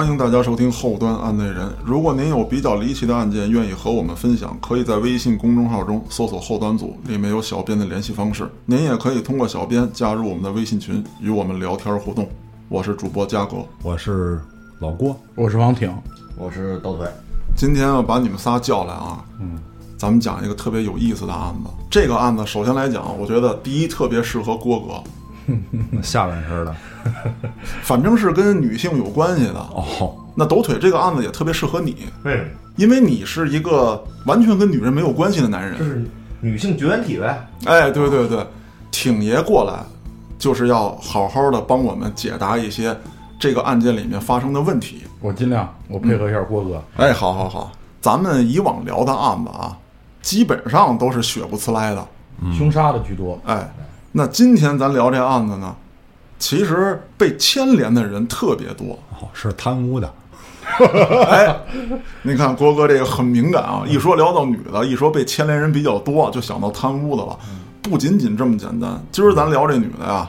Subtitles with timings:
[0.00, 1.70] 欢迎大家收听后端案内人。
[1.84, 8.50] 如果您有比较离奇的案件，愿意和我们分享，可以在微信公众号中搜索“后端组”，里面有小编的联系方式。
[8.64, 12.26] 您也可以通过小编加入我们的微信群，与我们聊天互动。
[12.70, 14.40] 我是主播嘉哥，我是
[14.78, 15.94] 老郭，我是王挺，
[16.38, 17.06] 我是刀腿。
[17.54, 19.58] 今天要把你们仨叫来啊，嗯，
[19.98, 21.68] 咱们讲一个特别有意思的案子。
[21.90, 24.94] 这个案子首先来讲，我觉得第一特别适合郭哥。
[26.02, 26.74] 下半身的，
[27.82, 30.14] 反正是跟女性有关系的哦。
[30.34, 32.50] 那抖腿这个案子也特别适合你，为什么？
[32.76, 36.02] 因为你是一个完全跟女人没有关系的男人，就是
[36.40, 37.46] 女性绝缘体呗。
[37.66, 38.46] 哎，对对对，
[38.90, 39.80] 挺爷过来
[40.38, 42.96] 就是要好好的帮我们解答一些
[43.38, 45.02] 这个案件里面发生的问题。
[45.20, 46.82] 我尽量，我配合一下郭哥。
[46.96, 49.76] 哎，好好好，咱们以往聊的案子啊，
[50.22, 52.08] 基本上都是血不呲来的，
[52.56, 53.38] 凶杀的居多。
[53.44, 53.68] 哎。
[54.12, 55.74] 那今天咱聊这案子呢，
[56.38, 60.12] 其实被牵连的人特别多，哦，是贪污的。
[61.30, 61.56] 哎，
[62.22, 67.38] 你看郭哥这个很敏感啊，一说聊到女的，一说被牵连人比较多，就想到贪污的了。
[67.82, 70.28] 不仅仅这么简单，今儿咱聊这女的呀，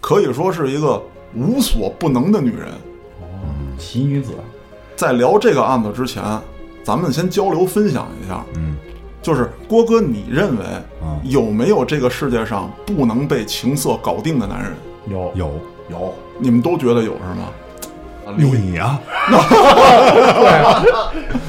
[0.00, 1.02] 可以说是一个
[1.34, 2.68] 无所不能的女人。
[3.20, 3.26] 哦，
[3.78, 4.32] 奇女子。
[4.96, 6.22] 在聊这个案子之前，
[6.82, 8.44] 咱们先交流分享一下。
[8.54, 8.76] 嗯。
[9.28, 10.64] 就是郭哥，你认为
[11.22, 14.72] 有没有这个世界上不能被情色搞定的男人？
[15.06, 15.52] 有有
[15.90, 17.50] 有，你们都觉得有是吗？
[18.38, 18.98] 你呀，
[19.28, 19.36] 对，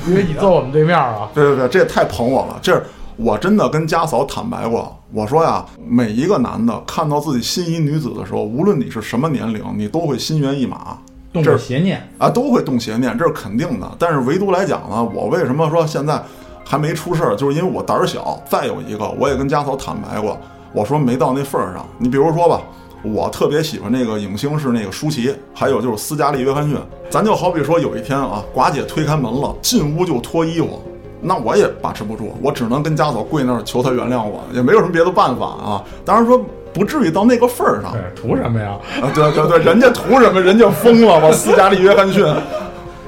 [0.09, 1.29] 因为你坐我们对面啊。
[1.33, 2.59] 对对对，这也太捧我了。
[2.61, 2.83] 这是
[3.15, 10.97] 我真的跟家嫂坦白过，我说呀，每一个男的看到自己心仪女子的时候，无论你是什么年龄，你都会心猿意马，
[11.31, 13.89] 动着邪念啊，都会动邪念，这是肯定的。
[13.97, 16.21] 但是唯独来讲呢，我为什么说现在？
[16.69, 18.39] 还没出事儿，就是因为我胆儿小。
[18.47, 20.39] 再有一个，我也跟家嫂坦白过，
[20.71, 21.83] 我说没到那份儿上。
[21.97, 22.61] 你比如说吧，
[23.01, 26.77] 我特别喜欢那个影星是那个舒淇，还有就是斯嘉丽·约翰逊。
[27.09, 30.79] 咱就好比说有一天啊，寡姐推开门了，进屋就脱衣服，
[31.19, 35.83] 那我也把持不住，我只能跟家嫂跪那儿求她原谅我，也没有什么别的办法啊。
[36.05, 36.39] 当然说
[36.71, 37.95] 不至于到那个份儿上。
[38.15, 38.77] 图什么呀？
[39.01, 40.39] 啊，对对对，人家图什么？
[40.39, 41.31] 人家疯了吧？
[41.31, 42.23] 斯嘉丽·约翰逊。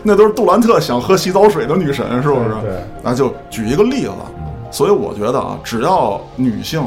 [0.04, 2.50] 那都是杜兰特想喝洗澡水的女神，是不是？
[2.62, 4.12] 对，那就举一个例子。
[4.72, 6.82] 所以我觉得啊，只要女性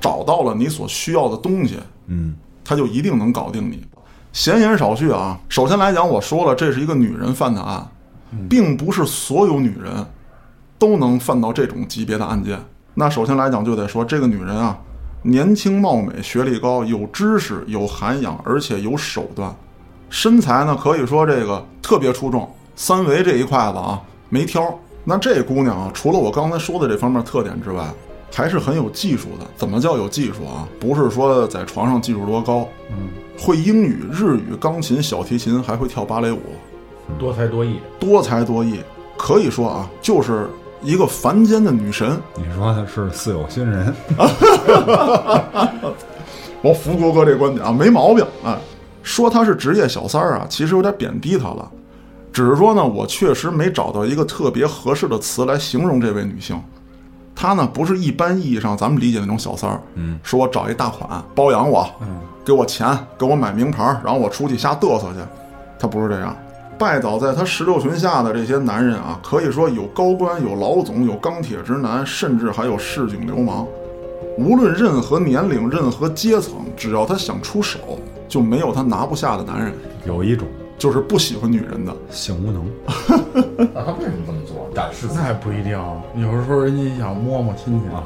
[0.00, 2.34] 找到了你所需要的东西，嗯，
[2.64, 3.86] 她就一定能搞定你。
[4.32, 7.86] 闲言少叙啊，首先来讲，我说了，这是一个女人犯的案，
[8.48, 10.04] 并不是所有女人
[10.78, 12.58] 都能犯到这种级别的案件。
[12.94, 14.78] 那首先来讲，就得说这个女人啊，
[15.22, 19.54] 年轻貌美，学历高，有知识，有涵养，而且有手段。
[20.08, 24.62] 身材呢，可以说这个特别出众，三围这一块子啊没挑。
[25.04, 27.84] 那这姑娘啊，除了我刚才说的这方面特点之外，
[28.32, 29.46] 还是很有技术的。
[29.56, 30.66] 怎么叫有技术啊？
[30.80, 33.08] 不是说在床上技术多高，嗯，
[33.38, 36.40] 会英语、日语、钢琴、小提琴，还会跳芭蕾舞，
[37.18, 38.80] 多才多艺，多才多艺，
[39.16, 40.48] 可以说啊，就是
[40.82, 42.20] 一个凡间的女神。
[42.34, 43.94] 你说她是似有心人？
[46.62, 48.58] 我服国哥这观点啊，没毛病啊。
[49.06, 51.70] 说他是职业小三儿啊，其实有点贬低他了。
[52.32, 56.60] 只是说呢，我确实没找到一个特别合适的词来形容这位女性。
[57.32, 59.80] 她呢，不是一般意义上咱们理解那种小三儿。
[59.94, 65.20] 嗯，说我找一大款包养我，嗯，给我钱，给我买名牌，然后我出去瞎嘚瑟去。
[65.78, 66.36] 她不是这样。
[66.76, 73.64] 拜倒在她石榴裙下的这些男人啊，可以说有高官，有老总，有钢铁直男，甚至还有市井流氓。
[74.36, 77.78] 无论任何年龄、任何阶层，只要他想出手。
[78.28, 79.72] 就没有他拿不下的男人。
[80.04, 80.46] 有一种
[80.78, 82.64] 就是不喜欢女人的性无能。
[83.56, 84.70] 那他为什么这么做？
[84.74, 85.08] 展示？
[85.14, 85.72] 那也不一定。
[86.16, 88.04] 有时候人家想摸摸亲戚啊。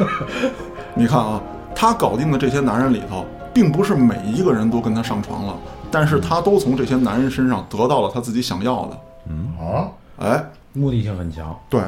[0.94, 1.40] 你看啊，
[1.74, 3.24] 他搞定的这些男人里头，
[3.54, 5.56] 并不是每一个人都跟他上床了，
[5.90, 8.98] 但是他都从这些男人身上得到了他自己想要的。
[9.28, 9.88] 嗯啊，
[10.18, 11.56] 哎，目的性很强。
[11.68, 11.80] 对，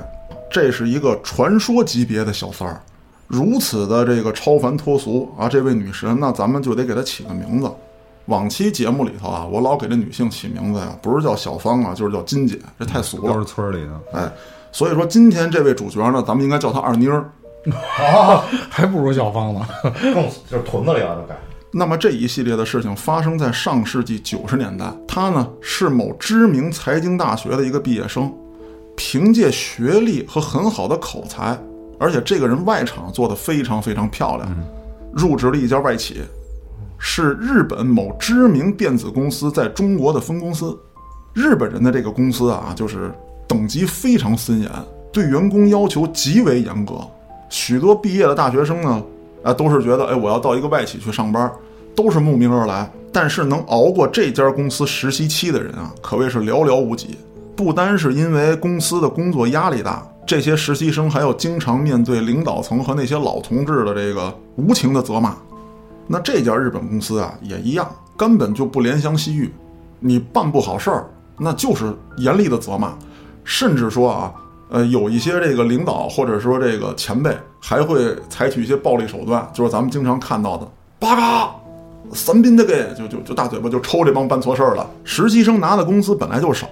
[0.51, 2.81] 这是一个传说级别的小三儿。
[3.31, 7.71] 如此的这个超凡脱俗啊，这位女神，那咱们就得给她起个名字。
[8.27, 13.33] 往期节目里头啊，我老给这女性起名字呀，不是叫小芳啊，就是叫金姐，这太俗了。
[13.33, 14.19] 都是村里的。
[14.19, 14.33] 哎，
[14.73, 17.31] 所以说今天这位主角呢，咱们应该叫她二妮儿。
[17.71, 21.39] 啊， 还不如小芳呢，更就是屯子里了，都该。
[21.73, 28.33] 那么这一系列的事情发生在上世纪九十年代，她呢是某知名财经大学的一个毕业生，
[28.97, 31.57] 凭借学历和很好的口才。
[32.01, 34.49] 而且这个人外场做的非常非常漂亮，
[35.13, 36.23] 入职了一家外企，
[36.99, 40.77] 是日本某知名电子公司在中国的分公司。
[41.35, 43.13] 日本人的这个公司啊，就是
[43.47, 44.71] 等级非常森严，
[45.13, 46.95] 对员工要求极为严格。
[47.51, 49.03] 许多毕业的大学生呢，
[49.43, 51.53] 啊，都是觉得，哎，我要到一个外企去上班，
[51.95, 52.91] 都是慕名而来。
[53.13, 57.19] 但是能熬过这家公司实习期的人啊，可谓是寥寥无几。
[57.57, 65.35] 不单是因为公司的工作压力大，这些实习生还要经常面对领导层和那些老同志的这个无情的责骂。
[66.07, 69.53] 那这家日本公司啊，也一样，根本就不怜香惜玉。
[69.99, 72.93] 你办不好事儿，那就是严厉的责骂，
[73.43, 74.33] 甚至说啊，
[74.69, 80.65] 呃，有一些这个领导或者说这个前辈还会采取一些暴力手段，就是咱们经常看到的
[81.01, 81.51] 八嘎。
[82.13, 84.89] 三宾的给就就就大嘴巴就抽这帮办错事儿了。
[85.03, 86.69] 实习生拿的工资本来就少，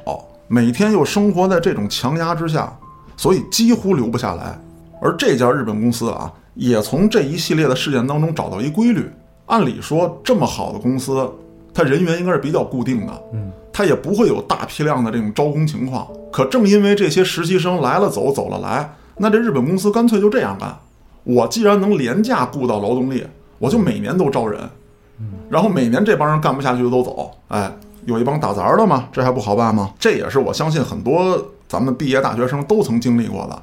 [0.46, 2.72] 每天又生活在这种强压之下，
[3.19, 4.59] 所以几乎留不下来。
[5.03, 9.11] 而这家日本公司啊，也从这一系列的事件当中找到一规律。
[9.47, 11.31] 按理说，这么好的公司，
[11.75, 16.06] 它人员应该是比较固定的，嗯，它也不会有大批量的这种招工情况。
[16.31, 20.76] 可正因为这些实习生来了走，走了来，那这日本公司干脆就这样干：
[21.25, 23.25] 我既然能廉价雇到劳动力，
[23.59, 24.61] 我就每年都招人。
[25.49, 27.73] 然后每年这帮人干不下去就都走，哎，
[28.05, 29.91] 有一帮打杂的嘛，这还不好办吗？
[29.99, 33.62] 这也是我相信很多咱们毕业大学生都曾经历过的。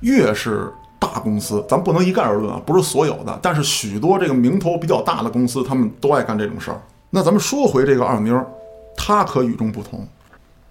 [0.00, 6.80] 越是大公司，咱不能一概而论啊，不是所有的，但是许多这个名头比较大的公司，他们都爱干这种事儿。
[7.10, 8.38] 那咱们说回这个二妞，
[8.96, 10.06] 她可与众不同。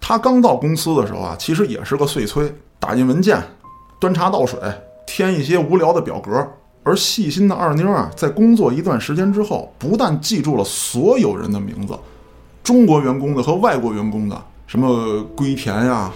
[0.00, 3.42] 她刚到公司的时候啊，其实也是个碎催，打印文件、
[3.98, 4.58] 端茶倒水、
[5.06, 6.46] 填一些无聊的表格。
[6.84, 11.98] 而细心的二妞啊，在工作一段时间之后，不但记住了所有人的名字，
[12.62, 16.12] 中国员工的和外国员工的，什么龟田呀、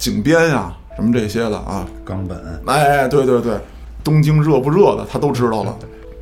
[0.00, 3.58] 井边呀，什么这些的啊，冈本，哎，对对对，
[4.02, 5.76] 东京热不热的，他都知道了，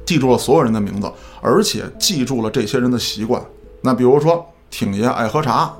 [0.05, 1.09] 记住了所有人的名字，
[1.41, 3.41] 而且记住了这些人的习惯。
[3.81, 5.73] 那比如说，挺爷爱喝茶，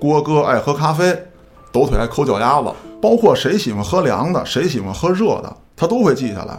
[0.00, 1.14] 郭哥爱喝咖啡，
[1.70, 6.58] 抖腿爱抠脚丫子，包括谁喜欢喝凉的，谁喜欢喝热的，他都会记下来。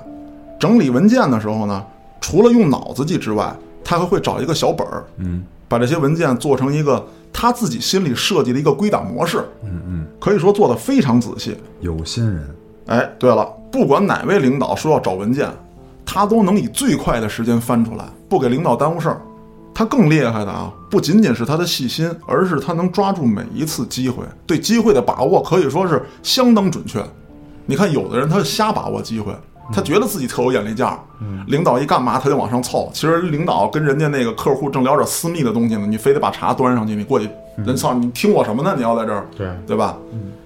[0.60, 1.84] 整理文件的时候呢，
[2.22, 3.52] 除了用脑子记之外，
[3.84, 7.04] 他还会找一个小本儿，嗯，把这些文件做成一个
[7.38, 11.58] 他自己心里设计的一个归档模式，嗯嗯，可以说做的非常仔细。
[11.82, 12.56] 有心人，
[12.86, 15.52] 哎，对了，不管哪位领导说要找文件，
[16.06, 19.22] 他都能以最快的时间翻出来，不给领导耽误事儿。
[19.74, 27.04] 他更厉害的啊，不仅仅是他的细心，而是他能抓住每一次机会，对机会的把握可以说是相当准确。
[27.66, 29.36] 你看，有的人他瞎把握机会。
[29.74, 31.00] 他觉得自己特有眼力劲儿，
[31.48, 32.90] 领导一干嘛他就往上凑。
[32.94, 38.74] 其实领导跟人家那个客户正聊点私密的东西呢，你非得把茶端上去，你过去，人操你听我什么呢？
[38.76, 39.98] 你要在这儿，对对吧？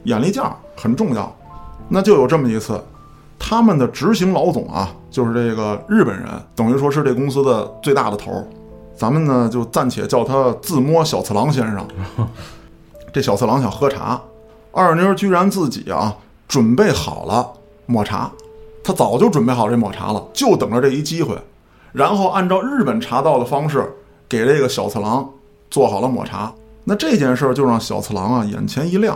[0.04, 1.36] 眼力劲儿很重要。
[1.90, 2.82] 那就有这么一次，
[3.38, 8.48] 他们的执行老总啊，就是这个日本人，等于说是这公司的最大的头儿。
[8.96, 11.86] 咱们呢就暂且叫他自摸小次郎先生。
[13.12, 14.22] 这小次郎想喝茶，
[14.72, 16.16] 二妞居然自己啊
[16.48, 17.50] 准备好了
[17.86, 18.30] 抹茶。
[18.90, 21.38] 他早就准备好这抹茶了，就等着这一机会，
[21.92, 23.88] 然后按照日本茶道的方式
[24.28, 25.30] 给这个小次郎
[25.70, 26.52] 做好了抹茶。
[26.86, 29.16] 那这件事儿就让小次郎啊眼前一亮，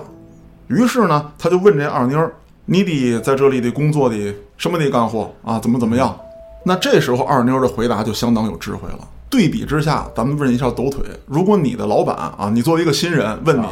[0.68, 2.32] 于是呢，他就问这二妞儿
[2.66, 4.16] ：“你得在这里的工作的
[4.58, 5.58] 什么得干活啊？
[5.58, 6.16] 怎么怎么样？”
[6.64, 9.00] 那这时候二妞的回答就相当有智慧了。
[9.28, 13.66] 对比之下，咱们问一下抖腿：如果你的老板啊，你作为一个新人问你，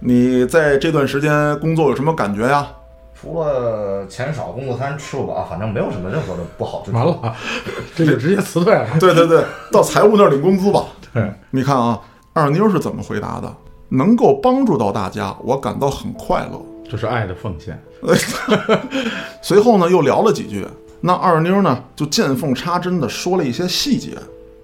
[0.00, 2.68] 你在这段时间工作有什么感觉呀？
[3.24, 6.96] 除了钱少、工作餐吃不饱，反正没有什么任何的不好之处。
[6.98, 7.34] 完了，
[7.96, 8.86] 这就直接辞退了。
[9.00, 10.84] 对对对，到财务那儿领工资吧。
[11.14, 11.98] 对，你看啊，
[12.34, 13.50] 二妞是怎么回答的？
[13.88, 16.60] 能够帮助到大家，我感到很快乐。
[16.86, 17.82] 这是爱的奉献。
[19.40, 20.66] 随后呢，又聊了几句。
[21.00, 24.10] 那二妞呢，就见缝插针的说了一些细节，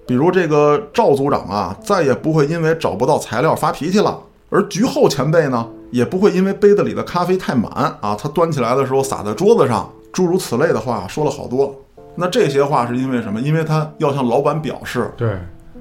[0.05, 4.19] 比如这个赵组长啊，再也不会因为找不到材料发脾气了，
[4.51, 5.67] 而局后前辈呢。
[5.91, 7.71] 也不会因为杯子里的咖啡太满
[8.01, 11.75] 啊，他端起来的时候洒在桌子上，诸如此类的话说了好多。
[12.15, 13.39] 那这些话是因为什么？
[13.39, 15.29] 因为他要向老板表示，对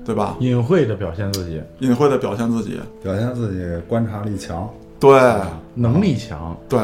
[0.05, 0.37] 对吧？
[0.41, 5.21] 隐晦的表现自己，隐晦的表现自己，表现自己观察力强，对
[5.75, 6.57] 能力强。
[6.69, 6.79] 对，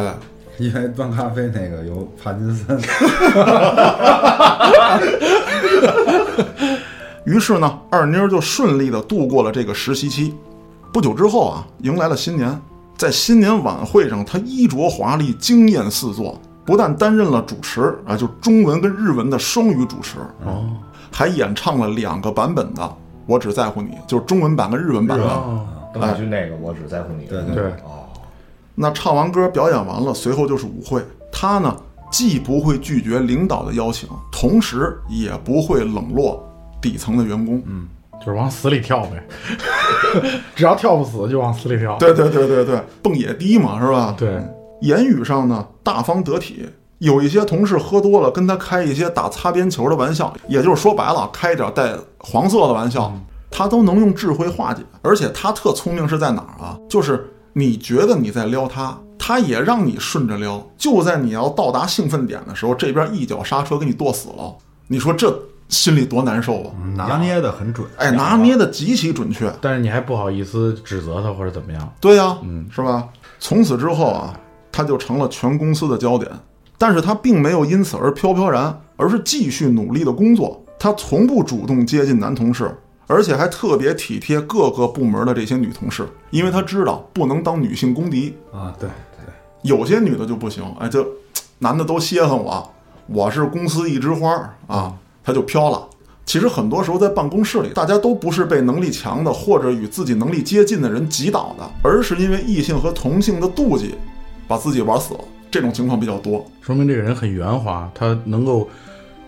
[0.59, 2.81] 因为端咖啡那个有帕金森。
[7.25, 10.35] 于是呢，二妞就顺利的度过了这个实习期。
[10.93, 12.61] 不久之后啊，迎来了新年。
[12.97, 20.65] 在新年晚会上，他衣着华丽，惊艳四座，不但担任了主持啊，就中文跟日文的双语主持哦，
[21.13, 22.83] 还演唱了两个版本的
[23.27, 25.25] 《我只在乎你》，就是中文版跟日文版的。
[25.25, 27.27] 哦，邓丽君那个我只在乎你。
[27.27, 28.09] 对对，哦，
[28.75, 31.05] 那唱完歌，表演完了，随后就是舞会。
[31.31, 31.77] 他呢，
[32.11, 36.43] 既不会拒绝领导的邀请，同时也不会冷落
[36.81, 37.63] 底层的员工。
[37.67, 37.87] 嗯。
[38.19, 39.23] 就是往死里跳呗，
[40.55, 41.97] 只要跳不死就往死里跳。
[41.99, 44.15] 对对对对对，蹦野迪嘛，是吧？
[44.19, 44.43] 对，
[44.81, 46.67] 言语上呢大方得体，
[46.99, 53.13] 有一些同事喝多了跟他开一些打擦边球的玩笑，也就是说白了，开一点带黄色的玩笑，
[53.51, 54.83] 他都能用智慧化解。
[55.03, 56.79] 而且他特聪明是在哪儿啊？
[56.89, 60.67] 就是你觉得你在撩他，他也让你顺着撩。
[60.77, 64.57] 就在你要到达兴奋点的时候，这边一脚刹车给你剁死了。
[64.89, 65.31] 你说这
[65.69, 66.73] 心里多难受啊！
[66.97, 67.87] 拿捏的很准。
[67.97, 69.53] 哎，拿捏的极其准确。
[69.61, 71.93] 但是你还不好意思指责他或者怎么样。
[72.01, 73.09] 对呀、嗯，是吧？
[73.39, 74.39] 从此之后啊，
[74.71, 76.31] 他就成了全公司的焦点。
[76.79, 80.63] 但是他并没有因此而飘飘然，而是继续努力的工作。
[80.79, 82.71] 他从不主动接近男同事，
[83.07, 88.37] 而且还特别体贴各个部门的这些女同事，因为他知道不能当女性公敌。
[88.53, 89.33] 啊，对对，
[89.63, 91.07] 有些女的就不行，哎，就
[91.61, 92.75] 男的都稀罕我，
[93.07, 94.93] 我是公司一枝花儿啊，
[95.27, 95.87] 他就飘了。
[96.25, 103.95] 其实很多时候在办公室里，大家都不是被能力强的或者与自己能力接近的人挤倒的，而是因为异性和同性的妒忌，
[104.49, 105.21] 把自己玩死了。
[105.51, 106.45] 这种情况比较多。
[106.61, 108.69] 说明这个人很圆滑，他能够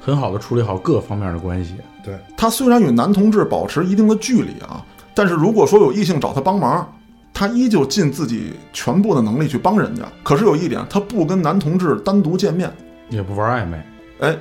[0.01, 1.75] 很好的处理好各方面的关系。
[2.05, 6.93] 对，他虽然与男同志保持一定的距离啊，但是如果说有异性找他帮忙，
[7.33, 10.03] 他依旧尽自己全部的能力去帮人家。
[10.25, 12.71] 可是有一点，他不跟男同志单独见面。
[13.09, 13.81] 也不玩暧昧，
[14.19, 14.37] 哎，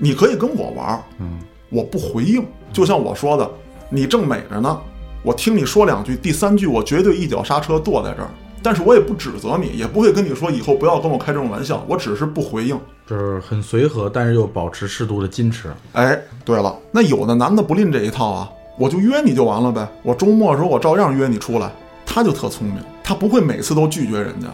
[0.00, 1.38] 你可以跟我玩，嗯，
[1.68, 2.44] 我不回应。
[2.72, 3.48] 就像我说的，
[3.88, 4.80] 你正美着呢，
[5.22, 8.30] 我听你说两句，第三句我绝对一脚刹车跺在这儿。
[8.62, 12.78] 但是我也不指责你，也不会跟你说以后不要跟我开这种玩笑，我只是不回应。
[13.06, 15.68] 就是很随和，但是又保持适度的矜持。
[15.92, 19.86] 哎，对了，那有的男的不吝这一套啊，我就约你就完了呗。
[20.02, 21.70] 我周末的时候我照样约你出来。
[22.12, 24.48] 他就特聪明，他不会每次都拒绝人家，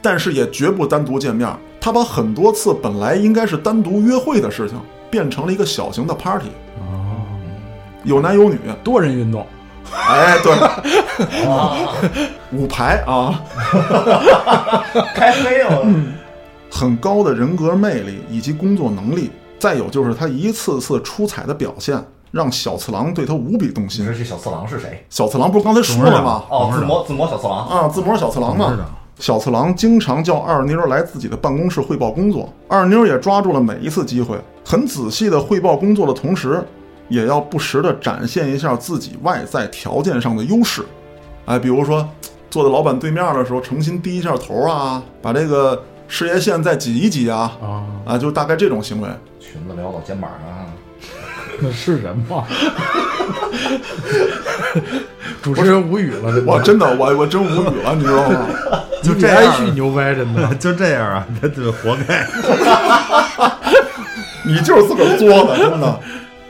[0.00, 1.48] 但是也绝不单独见面。
[1.80, 4.76] 他把很多次本来应该是单独约会的事情，
[5.08, 6.48] 变成了一个小型的 party，
[6.80, 7.14] 哦，
[8.02, 8.58] 有男有女。
[8.82, 9.46] 多人运动，
[9.92, 10.52] 哎，对，
[11.46, 11.76] 啊，
[12.50, 13.40] 五排啊，
[15.14, 15.86] 开黑了，
[16.68, 24.18] 很高的人格魅力以及工作能力，再有就是他一次次出彩的表现，让小次郎对他无比动心你说。
[24.18, 25.06] 这小次郎是谁？
[25.08, 26.42] 小次郎不是刚才说了吗？
[26.50, 27.68] 哦，自摸自摸小次郎。
[27.68, 28.76] 啊，自摸小次郎嘛。
[29.18, 36.62] 小次郎经常叫二妞来自己的办公室汇报工作，二妞也抓住了每一次机会，很仔细的汇报工作的同时，
[37.08, 40.84] 也要不时的展现一下自己外在条件上的优势。
[41.46, 42.06] 哎，比如说
[42.50, 49.08] 坐在老板对面的时候，诚心低一下头啊，把这个事业线再挤一挤啊，啊，啊，就大概这种行为。
[49.40, 50.66] 裙子撩到肩膀上，
[51.60, 52.44] 那 是人吗？
[55.42, 58.46] 主持人无语了，真的我真的，我我真无语了，你知道吗？
[59.02, 60.54] 就这样连续牛掰，真的。
[60.56, 62.26] 就这样啊，他就活该。
[64.44, 66.00] 你就是自个儿作的，真的。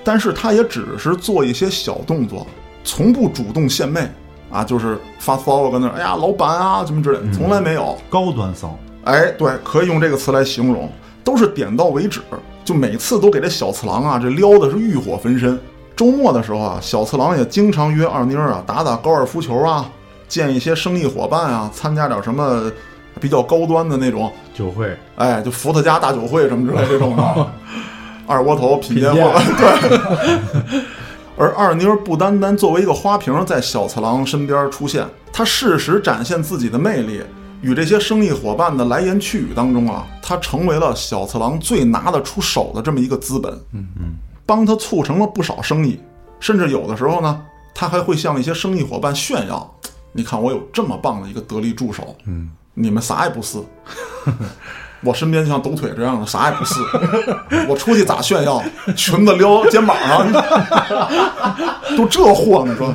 [0.02, 2.46] 但是他也只是做一些小动作，
[2.84, 4.08] 从不主动献媚
[4.50, 7.98] 啊，就是发骚跟那儿，哎呀，老板啊，什么之类，从来没有。
[8.08, 10.90] 高端骚，哎，对，可以用这个词来形容，
[11.22, 12.20] 都是点到为止，
[12.66, 15.58] 就每次都给这小次郎啊，这撩的是欲火焚身。
[15.94, 19.88] 周末的时候啊，小次郎也经常约二妮儿啊打打高尔夫球啊，
[20.28, 22.70] 见一些生意伙伴啊，参加点什么
[23.20, 27.46] 比较高端的那种，酒会，哎，就伏特加大酒会什么之类这种的，
[28.26, 30.80] 二锅头品鉴品货， 对。
[31.38, 37.22] 而二妮儿不单单作为一个花瓶在小次郎身边出现，她适时展现自己的魅力，
[37.62, 43.52] 与这些生意伙伴的来言去语当中啊，他成为了小次郎最拿得出手的这么一个资本。
[43.72, 45.98] 嗯嗯，帮他促成了不少生意，
[46.38, 47.42] 甚至有的时候呢，
[47.74, 49.74] 他还会向一些生意伙伴炫耀
[50.12, 53.58] ：“你看我有这么棒的一个得力助手，嗯，你们啥也不是。
[55.02, 56.80] ”我身边像抖腿这样的啥也不是，
[57.68, 58.62] 我出去咋炫耀？
[58.96, 60.32] 裙子撩肩膀上，
[61.96, 62.94] 都这货，你说？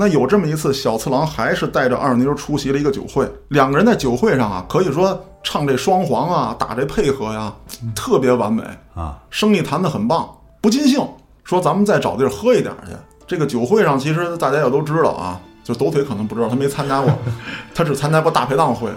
[0.00, 7.52] 那有这么一次，小次郎还是带着二妞出席了一个酒会，两个人在酒会上啊，可以说唱这双簧啊，打这配合呀，
[7.94, 8.62] 特别完美
[8.94, 10.26] 啊，生意谈得很棒，
[10.62, 11.06] 不尽兴，
[11.44, 12.92] 说咱们再找地儿喝一点去。
[13.26, 17.12] 这个酒会上，其实大家也都知道啊，就抖腿可能不知道，他没参加过，
[17.74, 18.88] 他只参加过大排档会，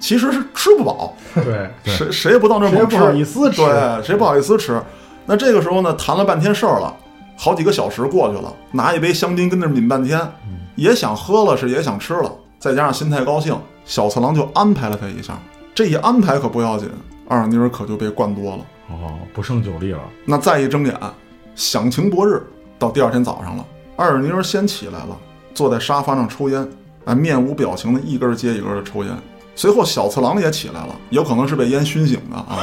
[0.00, 4.78] 其实是吃不饱， 对，谁谁也不到那儿猛吃，谁不好意思吃对，谁不好意思吃。
[5.24, 6.94] 那这个时候呢，谈了半天事儿了，
[7.42, 10.20] 好几个小时过去了，拿一杯香槟跟那儿抿半天，
[10.76, 15.38] 也想喝了，是也想吃了，再加上心态高兴，小次郎就安排了他一下。
[15.74, 16.90] 这一安排可不要紧，
[17.26, 18.66] 二妮儿可就被灌多了。
[18.90, 20.00] 哦，不胜酒力了。
[20.26, 20.94] 那再一睁眼，
[21.54, 22.42] 享晴博日，
[22.78, 23.64] 到第二天早上了，
[23.96, 25.16] 二妮儿先起来了，
[25.54, 26.68] 坐在沙发上抽烟，
[27.06, 29.16] 哎，面无表情的一根接一根的抽烟。
[29.56, 32.58] 随后小次郎也起来了，有可能是被烟熏醒的啊。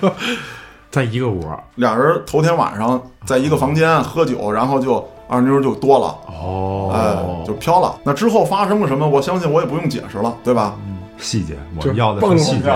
[0.90, 1.42] 在一个屋，
[1.74, 7.94] 俩人头天晚上在一个房间喝酒，然后就二妞就多了，哦，哎，就飘了。
[8.04, 9.06] 那之后发生了什么？
[9.06, 10.74] 我相信我也不用解释了，对吧？
[11.18, 12.70] 细节，我就要的蹦是细节。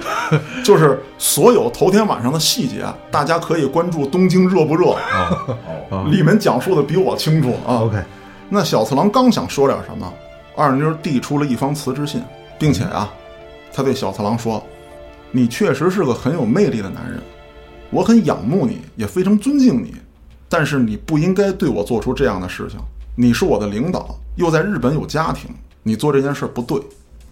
[0.62, 5.56] 就是所有头天晚上的细节，大家可以关注东京热不热，哦
[5.88, 7.80] 哦，里面讲述的比我清楚啊。
[7.84, 7.96] ，OK，
[8.50, 10.12] 那小次郎刚想说点什么，
[10.54, 12.22] 二妞递出了一封辞职信，
[12.58, 13.10] 并且啊，
[13.72, 14.62] 他对小次郎说
[15.32, 17.18] ：“你确实是个很有魅力的男人，
[17.90, 19.94] 我很仰慕你，也非常尊敬你，
[20.48, 22.78] 但是你不应该对我做出这样的事情。
[23.16, 25.50] 你是我的领导，又在日本有家庭，
[25.82, 26.80] 你做这件事不对。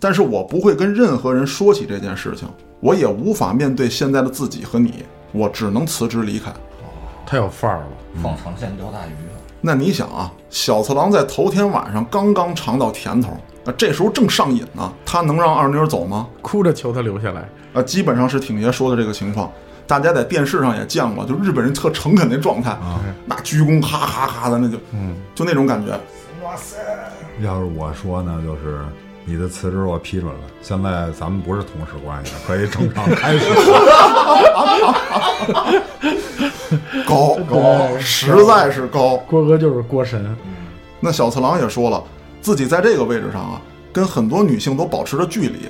[0.00, 2.48] 但是我不会跟任何人说起这件事情，
[2.80, 6.52] 我也无法面对现在的自己和你，我只能辞职离开。”
[7.24, 7.86] 太有范儿了。
[8.22, 16.26] 放长线钓大鱼啊，那你想啊，小次郎在头天晚上刚刚尝到甜头，那这时候正上瘾呢，他能让二妞走吗？
[16.42, 19.52] 哭着求他留下来，啊，基本上是挺爷说的这个情况，
[19.88, 25.98] 大家在电视上也见过，就日本人特诚恳那状态啊，那鞠躬哈哈哈的，那就，嗯，就那种感觉。
[26.44, 26.76] 哇塞，
[27.40, 28.84] 要是我说呢，就是
[29.24, 33.46] 你的辞职我批准了，现在咱们不是同事关系了，可以正常开始。
[37.06, 39.16] 高 高，实在是高。
[39.26, 40.36] 郭哥就是郭神，
[41.00, 42.04] 那小次郎也说了，
[42.42, 43.58] 自己在这个位置上啊，
[43.90, 45.66] 跟很多女性都保持着距离。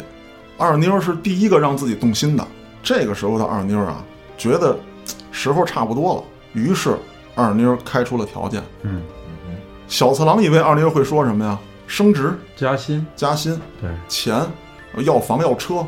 [0.56, 2.44] 二妞是第一个让自己动心的。
[2.82, 4.04] 这个时候的二妞啊，
[4.38, 4.74] 觉得
[5.30, 6.96] 时候差不多了，于是
[7.34, 8.62] 二妞开出了条件。
[8.82, 9.02] 嗯，
[9.88, 11.58] 小次郎以为二妞会说什么呀？
[11.86, 14.40] 升职、加薪，加薪、对，钱、
[14.98, 15.84] 要房要车，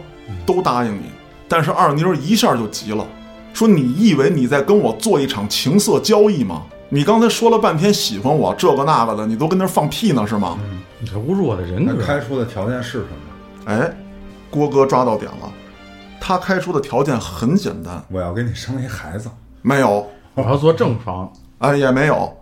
[0.47, 1.05] 都答应你。
[1.47, 3.07] 但是二妞一下就急了，
[3.53, 6.63] 说：“你以为你在跟我做一场情色交易吗？
[6.89, 10.59] 你刚才说了半天喜欢我，这个那个的，你都跟那儿放屁呢是吗？”
[10.99, 12.03] 你这侮辱我的人格。
[12.05, 13.73] 开出的条件是什么？
[13.73, 13.95] 哎，
[14.51, 15.53] 郭哥抓到点了，
[16.21, 19.31] 他开出的条件很简单，我要给你生一孩子。
[19.63, 22.33] 没有，我要做正房，哎也没有，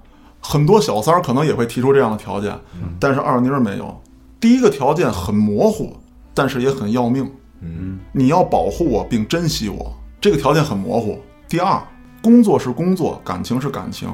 [0.40, 2.56] 很多小三儿可能也会提出这样的条件，
[3.00, 4.00] 但是二妮儿没有。
[4.40, 5.96] 第一个条件很模糊，
[6.34, 7.28] 但是也很要命，
[7.60, 11.18] 嗯，你要保护我并珍惜我，这个条件很模糊。
[11.48, 11.80] 第二，
[12.22, 14.08] 工作是工作，感情是感情，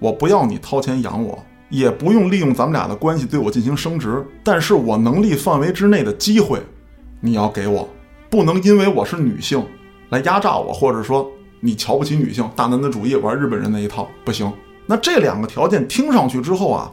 [0.00, 6.60] 我不要你掏钱养我，也不用利用咱们俩的关系对我进行升职，但是我能力范围之内的机会，
[7.20, 7.88] 你要给我，
[8.30, 9.64] 不能因为我是女性
[10.10, 14.52] 来压榨我，或者说你瞧不起女性，大男子主义玩日本人那一套不行。
[14.86, 16.90] 那这两个条件听上去之后啊，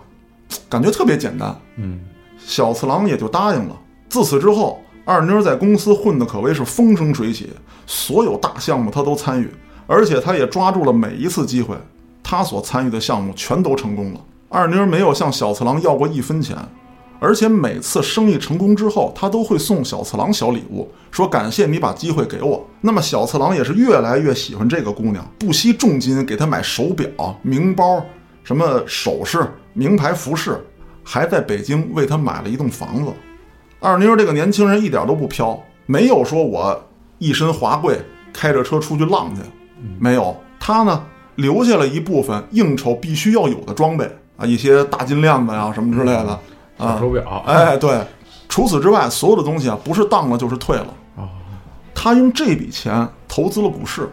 [0.69, 1.99] 感觉特别简单，嗯，
[2.37, 3.77] 小次郎也就答应了。
[4.09, 7.49] 自此之后，二妞在公司混得可谓是风生水起，
[7.85, 9.49] 所有大项目她都参与，
[9.87, 11.75] 而且她也抓住了每一次机会，
[12.23, 14.19] 她所参与的项目全都成功了。
[14.49, 16.55] 二妞没有向小次郎要过一分钱，
[17.25, 22.63] 而且每次生意成功之后，他都会送小次郎小礼物，说感谢你把机会给我。
[22.81, 27.09] 那么小次郎也是越来越喜欢这个姑娘，不惜重金给她买手表、
[27.41, 27.99] 名包、
[28.43, 30.63] 什么首饰、名牌服饰，
[31.03, 33.11] 还在北京为她买了一栋房子。
[33.79, 36.79] 二妞这个年轻人一点都不飘，没有说我
[37.17, 37.99] 一身华贵，
[38.31, 39.41] 开着车出去浪去，
[39.99, 40.35] 没有。
[40.59, 41.03] 他呢
[41.37, 44.07] 留下了一部分应酬必须要有的装备
[44.37, 46.39] 啊，一些大金链子呀、什么之类的
[46.77, 46.97] 小啊。
[46.99, 47.99] 手表，哎，对，
[48.49, 50.87] 除此之外，所有的东西啊，不是当了就是退了。
[51.17, 51.29] 啊，
[51.93, 54.09] 他用这笔钱投资了股市，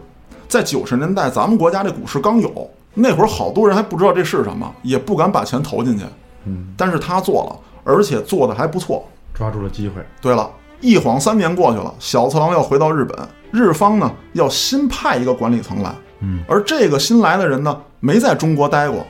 [0.49, 6.05] 在九十年代，咱们国家这股市刚有，那会儿好多人还不知道这是什么，也不敢把钱投进去。
[6.45, 9.07] 嗯，但是他做了，而且做的还不错。
[9.35, 13.17] 抓住了机会，对了，一晃三年过去了，小次郎要回到日本，
[13.51, 19.07] 日方呢要新派一个管理层来，嗯，而这个新来的人呢没在中国待过，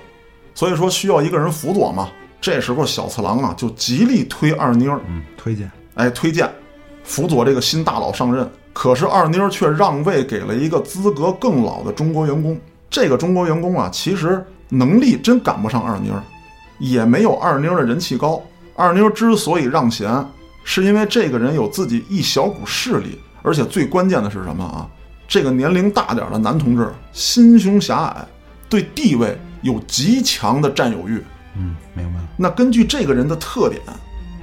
[0.54, 2.08] 所以说需要一个人辅佐嘛。
[2.42, 5.70] 这时候小次郎啊就极力推二妞儿，嗯，推荐。
[5.94, 6.50] 哎，推荐
[7.04, 8.46] 辅佐这个新大佬上任。
[8.72, 12.60] 可是二妞儿却让位给了一个资格更老的中国员工。
[12.90, 16.22] 这个中国员工啊，其实能力真赶不上二妞儿，
[16.80, 18.42] 也没有二妞儿的人气高。
[18.74, 20.26] 二妞儿之所以让贤，
[20.64, 24.88] 是因为这个人有自己一小股势力，而且最关键的是什么啊？
[25.28, 28.26] 这个年龄大点儿的男同志心胸狭隘，
[28.68, 31.22] 对地位有极强的占有欲。
[31.56, 32.28] 嗯，明白了。
[32.36, 33.80] 那根据这个人的特点，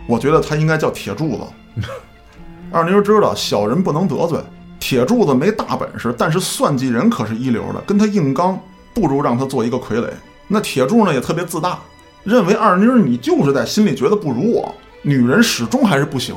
[0.07, 1.43] 我觉得他应该叫铁柱子。
[2.71, 4.39] 二妞知道小人不能得罪，
[4.79, 8.59] 铁柱子没大本事，但是算计人可是一流的，跟他硬刚，
[8.93, 10.07] 不如让他做一个傀儡。
[10.47, 11.79] 那铁柱呢也特别自大，
[12.23, 16.35] 认为二妞你就是在心里觉得不如我，女人始终还是不行。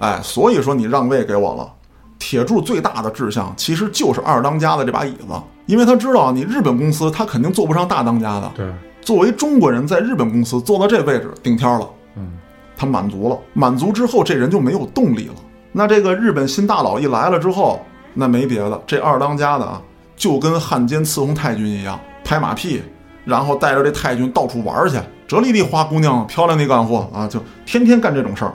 [0.00, 1.72] 哎，所以说你让位给我了。
[2.18, 5.34] 铁柱最大的志向其实就是二当家的这把椅子，
[5.66, 12.32] 因为他知道你日本公司他肯定坐不上大当家的，对，作为中国人，在日本公司做到这位置顶天了，嗯，
[12.76, 15.34] 他满足了，满足之后，这人就没有动力了。
[15.72, 17.80] 那这个日本新大佬一来了之后，
[18.14, 19.80] 那没别的，这二当家的啊，
[20.16, 22.82] 就跟汉奸伺候太君一样，拍马屁，
[23.24, 28.52] 然后带着这太君到处玩去，这里的花姑娘漂亮的干活啊，就天天干这种事儿。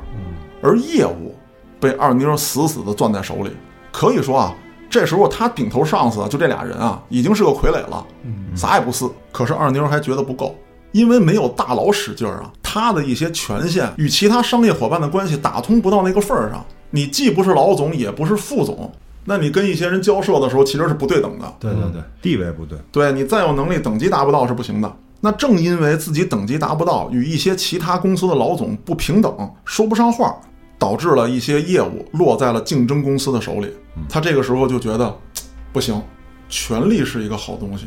[0.61, 1.35] 而业务
[1.79, 3.51] 被二妞死死的攥在手里。
[3.91, 4.53] 可以说啊，
[4.95, 8.05] 这时候他顶头上司就这俩人啊，已经是个傀儡了，
[8.55, 9.05] 啥也不是。
[9.29, 10.55] 可是二妞还觉得不够，
[10.93, 16.65] 因为没有大佬使劲儿啊，他的一些权限与其他商业伙伴的关系打通不到那个份儿上。
[16.91, 18.89] 你既不是老总，也不是副总，
[19.25, 21.53] 那你跟一些人交涉的时候其实是不对等的。
[21.59, 24.89] 对对对，地位不对，对你再有能力，等级达不到是不行的。
[25.19, 30.33] 那正因为自己等级达不到，与一些其他公司的老总不平等，说不上话，
[30.77, 33.71] 导致了一些业务落在了竞争公司的手里。
[34.09, 35.17] 他这个时候就觉得，
[35.71, 36.01] 不行，
[36.49, 37.85] 权力是一个好东西，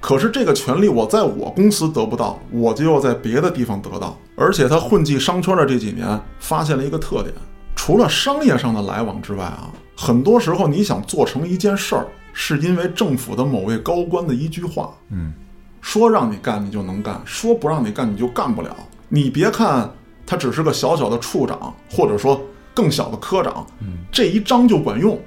[0.00, 4.18] 可是这个权力我在我公司得不到，我就要在别的地方得到。
[4.36, 7.32] 而且他混迹商圈的这几年，发现了一个特点，
[7.74, 14.94] 除了商业上的来往之外啊，很多时候你想做成一件事儿，是因为政府的某位高官的一句话。
[15.10, 15.32] 嗯，
[15.80, 18.76] 说让你干你就能干，说不让你干你就干不了。
[19.08, 19.88] 你别看
[20.26, 22.40] 他只是个小小的处长，或者说
[22.74, 23.64] 更小的科长，
[24.10, 25.18] 这一章就管用，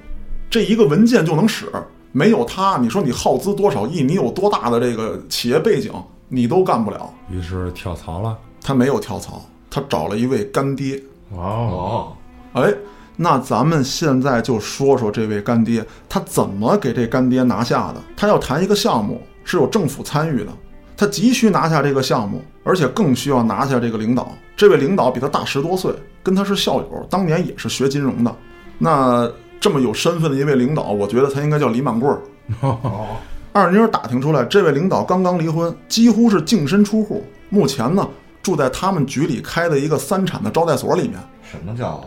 [0.50, 1.66] 这一个文件就能使。
[2.12, 5.92] 没有他，你说你耗资多少亿，你有多大的这个企业背景，
[6.28, 7.08] 你都干不了。
[7.30, 8.36] 于是跳槽了。
[8.60, 11.00] 他没有跳槽，他找了一位干爹。
[11.30, 12.12] 哦，
[12.52, 12.74] 哦，哎，
[13.16, 18.02] 那咱们现在就说说这位干爹，他怎么给这干爹拿下的？
[18.16, 20.52] 他要谈一个项目，是有政府参与的，
[20.96, 24.32] 他急需拿下这个项目，而且更需要拿下这个领导。
[24.60, 25.90] 这位领导比他大十多岁，
[26.22, 28.36] 跟他是校友，当年也是学金融的。
[28.76, 29.26] 那
[29.58, 32.20] 这么有身份的一位领导，我觉得他应该叫李满贵儿。
[32.60, 33.16] 哦，
[33.54, 38.06] 二妮儿打听出来，这位领导刚刚离婚，几乎是净身出户，目前呢
[38.42, 41.18] 住在他们局里开的一个三产的招待所里面。
[41.42, 42.04] 什么叫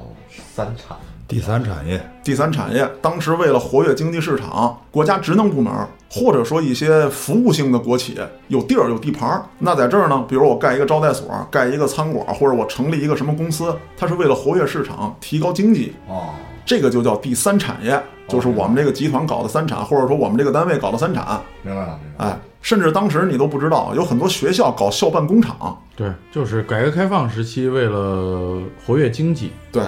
[0.56, 0.96] 三产？
[1.34, 5.74] 第三产业，第三产业当时为了活跃经济市场，国家职能部门
[6.08, 8.19] 或者说一些服务性的国企
[8.50, 16.30] 有地儿有地盘儿，那在这儿呢，比如我盖一个招待所，盖一个餐馆，或者我成立一个什么公司，它是为了活跃市场、提高经济，哦，
[16.67, 21.41] 这个就叫第三产业，就是我们这个集团搞的三产，或者说我们这个单位搞的三产。
[21.63, 22.30] 明白了，明白了。
[22.30, 29.82] 哎，甚至当时你都不知道，有很多学校搞校办工厂，对，就是改革开放时期，为了活跃经济，对，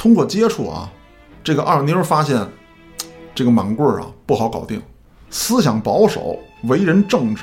[0.00, 0.90] 通过接触啊，
[1.44, 2.42] 这个二妞发现，
[3.34, 4.80] 这个满贵儿啊不好搞定，
[5.28, 7.42] 思想保守，为人正直，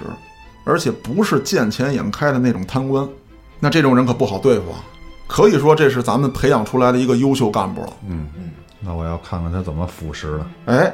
[0.64, 3.08] 而且不是见钱眼开的那种贪官。
[3.60, 4.84] 那这种人可不好对付啊，
[5.28, 7.94] 可以说这是咱们培养出来的一个优秀干部了。
[8.10, 10.48] 嗯嗯，那我要看看他怎么腐蚀的。
[10.66, 10.92] 哎，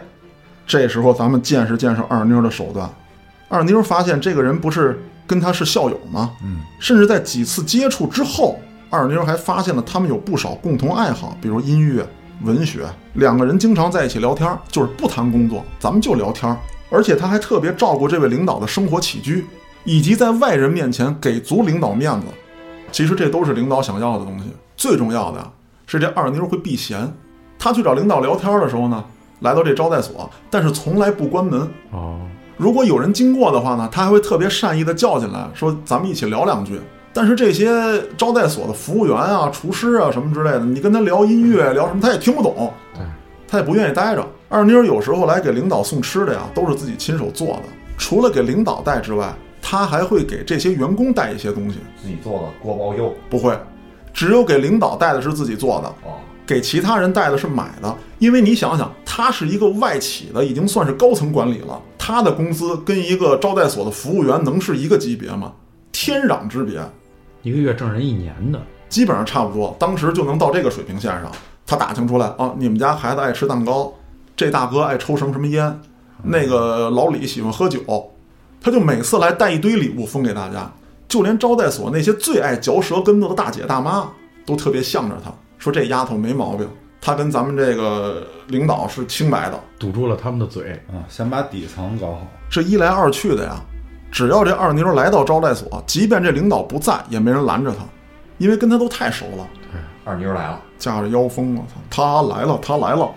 [0.67, 2.89] 这时候咱们见识见识二妞的手段。
[3.47, 6.33] 二妞发现这个人不是跟他是校友吗？
[6.43, 8.59] 嗯，甚至在几次接触之后，
[8.93, 12.07] 二妮儿还发现了他们有不少共同爱好，比如音乐、
[12.43, 12.85] 文学。
[13.13, 16.55] 两个人经常在一起聊天，就是不谈工作，咱们就聊天。
[16.91, 19.47] 而且他还特别照顾这位领导的生活起居，
[19.83, 22.27] 以及在外人面前给足领导面子。
[22.91, 24.45] 其实这都是领导想要的东西。
[24.77, 25.43] 最重要的
[25.87, 27.11] 是这二妞会避嫌。
[27.57, 29.03] 他去找领导聊天的时候呢，
[29.39, 31.67] 来到这招待所，但是从来不关门。
[31.89, 32.19] 哦，
[32.57, 36.79] 如果有人经过的话呢，他还会特别善意的叫进来，说咱们一起聊两句。
[37.13, 37.69] 但是这些
[38.17, 43.03] 招待所的服务员啊、厨师啊什么之类的，你跟他聊音乐、聊什么，他也听不懂，对，
[43.47, 44.27] 他也不愿意待着。
[44.49, 47.63] 二妮儿有时候来给领导送吃的呀，都是自己亲手做的。
[47.97, 51.77] 除了给领导带之外，他还会给这些员工带一些东西。
[52.01, 53.13] 自己做的锅包肉。
[53.29, 53.57] 不会，
[54.13, 55.87] 只有给领导带的是自己做的。
[56.09, 65.53] 哦，给其他人带的是买的，因为你想想，他是一个外企的，已经算是高层管理了，他的工资跟一个招待所的服务员能是一个级别吗？
[65.91, 66.81] 天壤之别，
[67.43, 71.31] 一个月挣人一年的，基本上差不多，当时就能到这个水平线上。
[71.65, 73.93] 他打听出来啊，你们家孩子爱吃蛋糕，
[74.35, 75.79] 这大哥爱抽什么什么烟，
[76.23, 78.11] 那个老李喜欢喝酒，
[78.59, 80.71] 他就每次来带一堆礼物分给大家，
[81.07, 84.09] 就连招待所那些最爱嚼舌根子的大姐大妈
[84.45, 86.67] 都特别向着他，说这丫头没毛病，
[87.01, 89.59] 她跟咱们这个领导是清白的。
[89.79, 90.71] 堵住了他们的嘴。
[90.87, 92.27] 啊，先把底层搞好。
[92.49, 93.61] 这一来二去的呀，
[94.13, 97.77] 只要这二妞来到招待所，即便这领导不在，也没人拦着她，
[98.37, 99.47] 因为跟他都太熟了。
[100.05, 103.09] 二妞来了，架着腰封，我操，他来了，他来了。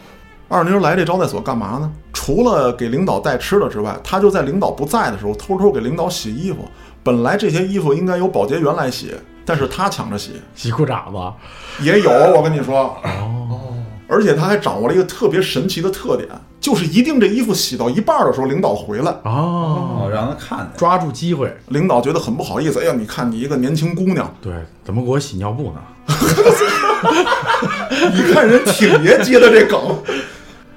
[0.49, 1.93] 二妞来这招待所干嘛呢？
[2.15, 6.59] 除了给领导带吃的之外，他就在领导不在的时候偷偷给领导洗衣服。
[7.03, 12.11] 本来这些衣服应该由保洁员来洗，但是他抢着洗，洗裤衩子，也有。
[12.11, 13.61] 我跟你说，哦，
[14.09, 16.29] 而且他还掌握了一个特别神奇的特点，
[16.67, 20.69] 就是一定这衣服洗到一半的时候，领导回来，啊，哦，让他看见。
[20.77, 22.81] 抓住机会，领导觉得很不好意思。
[22.81, 24.53] 哎呀，你看你一个年轻姑娘，对，
[24.83, 25.81] 怎么给我洗尿布呢？
[28.13, 29.81] 你看人挺爷接的这梗。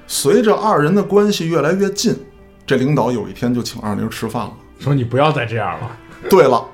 [0.06, 2.16] 随着二人的关系越来越近，
[2.64, 4.52] 这领导有一天就请二妞吃饭了。
[4.78, 5.90] 说你不要再这样了，
[6.30, 6.64] 对了，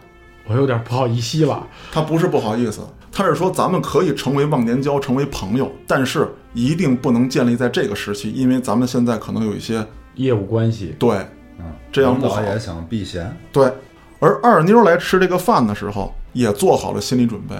[0.46, 1.66] 我有点不好意思了。
[1.90, 2.82] 他不是不好意思，
[3.16, 9.82] 他是说咱们可以成为忘年交，成为朋友，但是一定不能建立在这个时期，因为咱们现在可能有一些
[10.16, 11.16] 业务关系，对
[11.58, 13.72] 嗯，这样不好也想避嫌，对。
[14.18, 17.54] 而二妞来吃这个饭的时候，也做好了心理准备。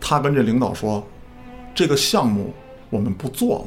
[0.00, 1.06] 她跟这领导说
[1.74, 2.54] ：“这个项目
[2.88, 3.66] 我们不做了，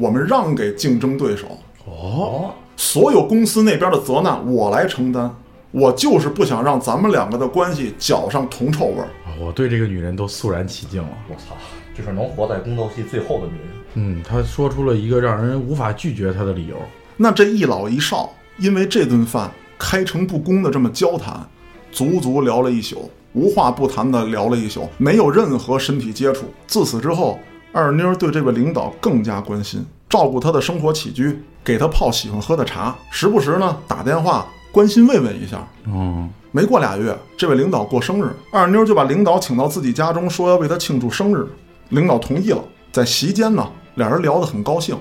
[0.00, 1.46] 我们让给竞争对手。
[1.84, 5.32] 哦，所有公司那边的责难我来承担。
[5.70, 9.08] 我就是不想让咱们两个的关系搅上铜臭味儿。
[9.36, 11.08] 啊我对这个女人都肃然起敬了。
[11.28, 11.56] 我操，
[11.94, 13.68] 这是能活在宫斗戏最后的女人。
[13.94, 16.76] 嗯，她说出了一个让人无法拒绝她的理由。
[17.16, 21.46] 那这一老一少，因为这顿饭开诚布公的这么交谈，
[21.92, 26.46] 足足聊了一宿，无话不谈的聊了一宿，没有任何身体接触。
[26.66, 27.38] 自此之后，
[27.72, 35.66] 二妞对这位领导更加关心，照顾他的生活起居，给他泡喜欢喝的茶，时不时呢打电话关心慰问一下。
[35.86, 41.46] 嗯，没过俩月，这位领导过生日，二妞就把领导请到自己家中，说要为他庆祝生日。
[41.90, 44.96] 领导同意了，在席间呢，俩人聊得很高兴。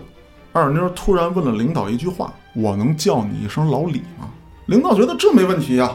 [0.52, 4.28] 二妞突然问了领导一句话：“我能叫你一声老李吗？”
[4.68, 5.90] 领导觉得这没问题呀、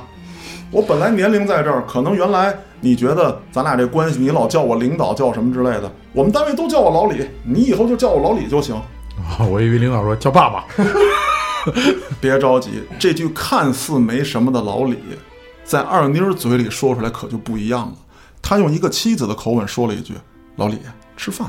[0.70, 8.74] 我本来年龄在这儿，可能原来你觉得咱俩这关系，你老叫我领导叫什么之类的，我们单位都叫我老李，你以后就叫我老李就行。
[8.74, 10.64] 啊， 我以为领导说叫爸爸。
[12.18, 14.96] 别着急，这句看似没什么的老李，
[15.70, 17.92] 在二妮嘴里说出来可就不一样了。
[18.42, 20.14] 他用一个妻子的口吻说了一句
[20.58, 20.76] ：“老李，
[21.16, 21.48] 吃饭。”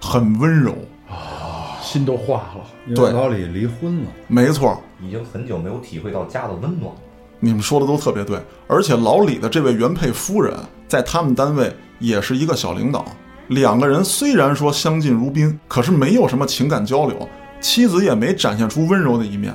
[0.00, 0.72] 很温柔
[1.10, 2.94] 啊，心都化了。
[2.94, 6.94] 对因为老李离婚了，没错，已经很久没有体会到家的温暖。
[7.40, 8.40] 你们说的都特别对。
[8.68, 13.04] 而且老李的这位原配夫人，在他们单位也是一个小领导。
[13.48, 17.28] 两个人虽然说相敬如宾，可是没有什么情感交流，
[17.60, 19.52] 妻子也没展现出温柔的一面。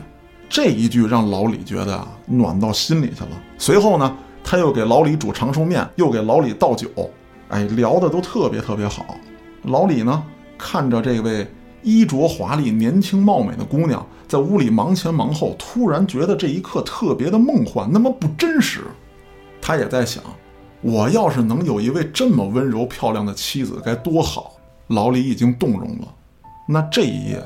[0.52, 3.30] 这一句让老李觉得啊，暖到心里去了。
[3.58, 6.90] 随后呢，他又给老李煮长寿面，又给老李倒酒，
[7.48, 9.16] 哎，聊的都特别特别好。
[9.64, 10.22] 老李呢，
[10.58, 11.48] 看着这位
[11.84, 18.82] 衣着华丽、年轻貌美的姑娘在屋里忙前忙后，突然觉得这一刻特别的梦幻，那么不真实。
[19.62, 20.22] 他也在想，
[20.82, 24.56] 我要是能有一位这么温柔漂亮的妻子，该多好。
[24.88, 26.14] 老李已经动容了，
[26.68, 27.42] 那这一夜，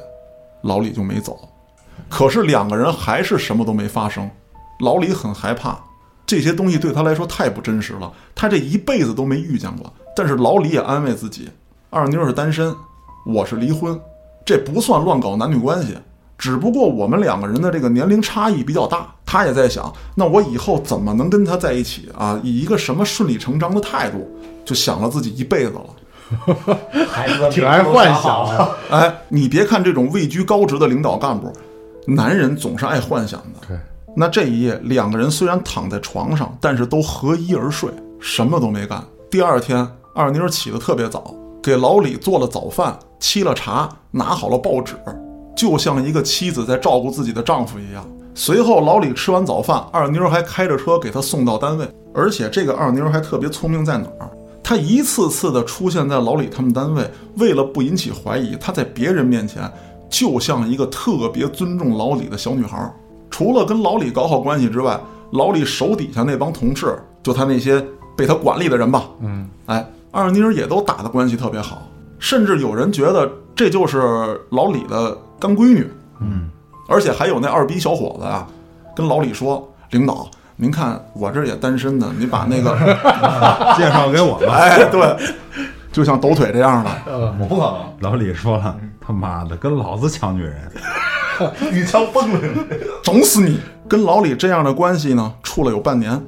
[0.63, 1.37] 老李就没走。
[2.09, 4.29] 可是两个人还是什么都没发生。
[4.79, 5.77] 老李很害怕，
[6.25, 9.91] 这些东西对他来说太不真实了，他这一辈子都没遇见过。
[10.15, 11.49] 但是老李也安慰自己，
[11.89, 12.75] 二妞是单身，
[13.25, 13.99] 我是离婚，
[14.45, 15.97] 这不算乱搞男女关系，
[16.37, 19.07] 只不过我们两个人的这个年龄差异比较大。
[19.25, 22.39] 他也在想，那我以后怎么能跟他在一起啊？
[22.43, 24.29] 以一个什么顺理成章的态度，
[24.63, 25.81] 就想了自己一辈子了。
[27.09, 28.75] 孩子挺爱幻想的。
[28.89, 31.51] 哎，你别看这种位居高职的领导干部，
[32.07, 33.67] 男人总是爱幻想的。
[33.67, 33.77] 对，
[34.15, 37.89] 那这一夜，两个人虽然躺在床上，但是都合衣而睡，
[38.19, 39.03] 什么都没干。
[39.29, 44.95] 第二天，二妞起得特别早，给老李做了早饭，沏了茶，拿好了报纸，
[45.55, 48.05] 就像一个妻子在照顾自己的丈夫一样。
[48.33, 51.87] 随后，老李吃完早饭，二妞还开着车给他送到单位。
[52.13, 54.29] 而且，这个二妞还特别聪明，在哪儿？
[54.63, 59.69] 她一次次的出现在老李他们单位，为了不引起怀疑，她在别人面前
[60.09, 62.93] 就像一个特别尊重老李的小女孩儿。
[63.29, 64.99] 除了跟老李搞好关系之外，
[65.31, 67.83] 老李手底下那帮同事，就他那些
[68.15, 71.81] 被他管理的人吧，嗯，哎，二妮儿也都打的关系特别好，
[72.19, 75.85] 甚至有人觉得这就是老李的干闺女。
[76.21, 76.49] 嗯，
[76.87, 78.47] 而且还有那二逼小伙子啊，
[78.95, 82.71] 跟老李说：“领导，您看我这也单身的，你把那个，
[83.75, 84.53] 介绍给我吧。
[84.53, 85.17] 哎，对，
[85.91, 86.89] 就像抖腿这样的，
[87.37, 90.71] 我不可能，老李说了，他妈的跟老子抢女人，
[91.71, 92.39] 你枪崩了。
[93.03, 96.19] 整死你！”跟老李这样的关系呢，处了有半年。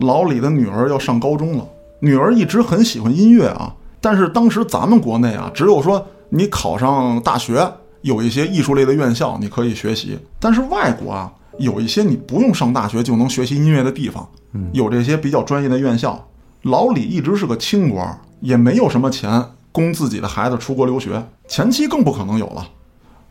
[0.00, 1.66] 老李的女儿要上高中了，
[2.00, 7.66] 女儿一直很喜欢音乐啊，但是当时咱们国内啊，只有说你考上大学，
[8.02, 14.28] 有一些艺术类的院校你可以学习，但是外国啊，有一些你不用上大学就能学习音乐的地方，
[14.72, 16.28] 有这些比较专业的院校。
[16.62, 22.68] 老李一直是个清官，也没有什么钱供自己的孩子出国留学，前期更不可能有了。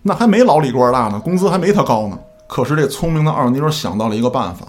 [0.01, 2.17] 那还没老李官大呢，工资还没他高呢。
[2.47, 4.65] 可是这聪明的二妞想到了一个办法，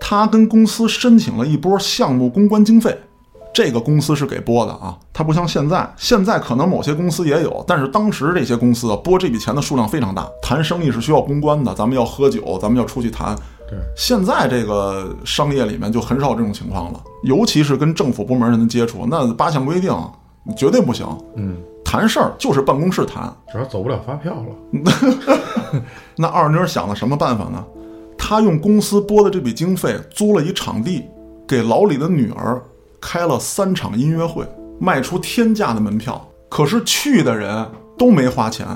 [0.00, 2.98] 他跟公司申请了一波项目公关经费，
[3.54, 13.36] 这个公司是给拨的啊，它不像现在，现在可能某些公司也有，但是当时这些公司啊拨这笔钱的数量非常大，谈生意是需要公关的，咱们要喝酒，咱们要出去谈。
[13.68, 19.90] 对，现在这个商业里面就很少这种情况了，尤其是跟政府部门人的接触，那八项规定
[20.56, 21.06] 绝对不行。
[21.36, 25.82] 嗯，谈事儿就是办公室谈，主要走不了发票了，
[26.16, 27.64] 那二妞想了什么办法呢？
[28.16, 31.04] 她用公司拨的这笔经费租了一场地，
[31.46, 32.62] 给老李的女儿
[33.00, 34.46] 开了三场音乐会。
[34.80, 37.64] 卖出天价的门票，可是去的人
[37.96, 38.66] 都没花钱，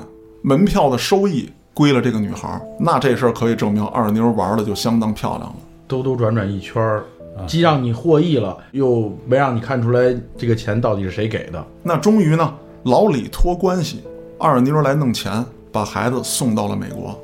[0.41, 2.61] 门票的收益归了这个女孩儿。
[2.79, 5.55] 那这事儿可以证明二妞玩的就相当漂亮了。
[5.85, 7.03] 兜兜转转一圈儿，
[7.45, 11.63] 既让你获益了，又没让你看出来这个钱到底是谁给的。
[11.83, 14.03] 那终于呢，老李托关系，
[14.39, 17.17] 二妞来弄钱，把孩子送到了美国。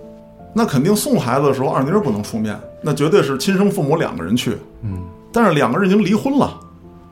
[0.54, 4.58] 那肯定送孩子的时候，二妞不能出面，那绝对是亲生父母两个人去。
[4.84, 6.60] 嗯，但是两个人已经离婚了，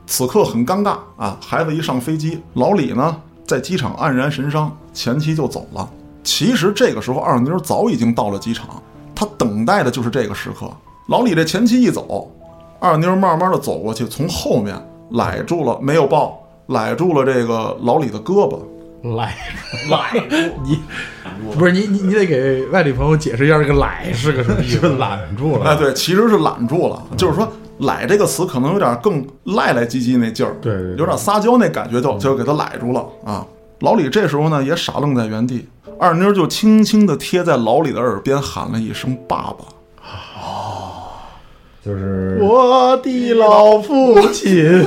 [0.06, 1.36] 此刻很尴尬啊！
[1.40, 5.90] 孩子一上飞机，老李呢在机场黯然神伤，前妻就走了。
[6.22, 8.80] 其实这个时候，二妞早已经到了机场，
[9.12, 10.70] 她等待的就是这个时刻。
[11.08, 12.30] 老李这前妻一走，
[12.82, 14.74] 二妞慢慢的走过去，从后面
[15.12, 18.58] 揽住了，没有抱，揽住了这个老李的胳膊。
[19.16, 19.34] 赖
[19.90, 20.12] 赖
[20.64, 20.78] 你
[21.56, 24.88] 不是你你你得给外地朋友解释一下这个揽是个什么意是思？
[24.98, 25.64] 揽住了。
[25.64, 33.44] 哎，对，其实是揽住了，就是说“揽”这个词可能有点更赖赖唧唧那劲儿，对对对有点撒娇那感觉就，就给他揽住了啊。
[33.80, 35.66] 老李这时候呢也傻愣在原地，
[35.98, 39.64] 二妞就轻轻地贴在老李的耳边喊了一声“爸爸
[41.84, 44.84] 就是我的老父亲，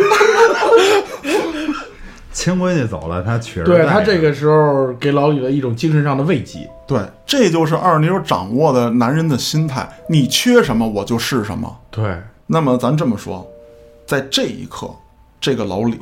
[2.32, 6.70] 亲闺女走了，他取而对他这个时候给老李的一种精神上的慰藉。”。
[6.88, 11.76] 对，这就是二妞掌握的男人的心态，你缺什么我就是什么。
[11.90, 12.16] 对，
[12.48, 13.46] 那么咱这么说，
[14.06, 14.90] 在这一刻，
[15.42, 16.00] 这个老李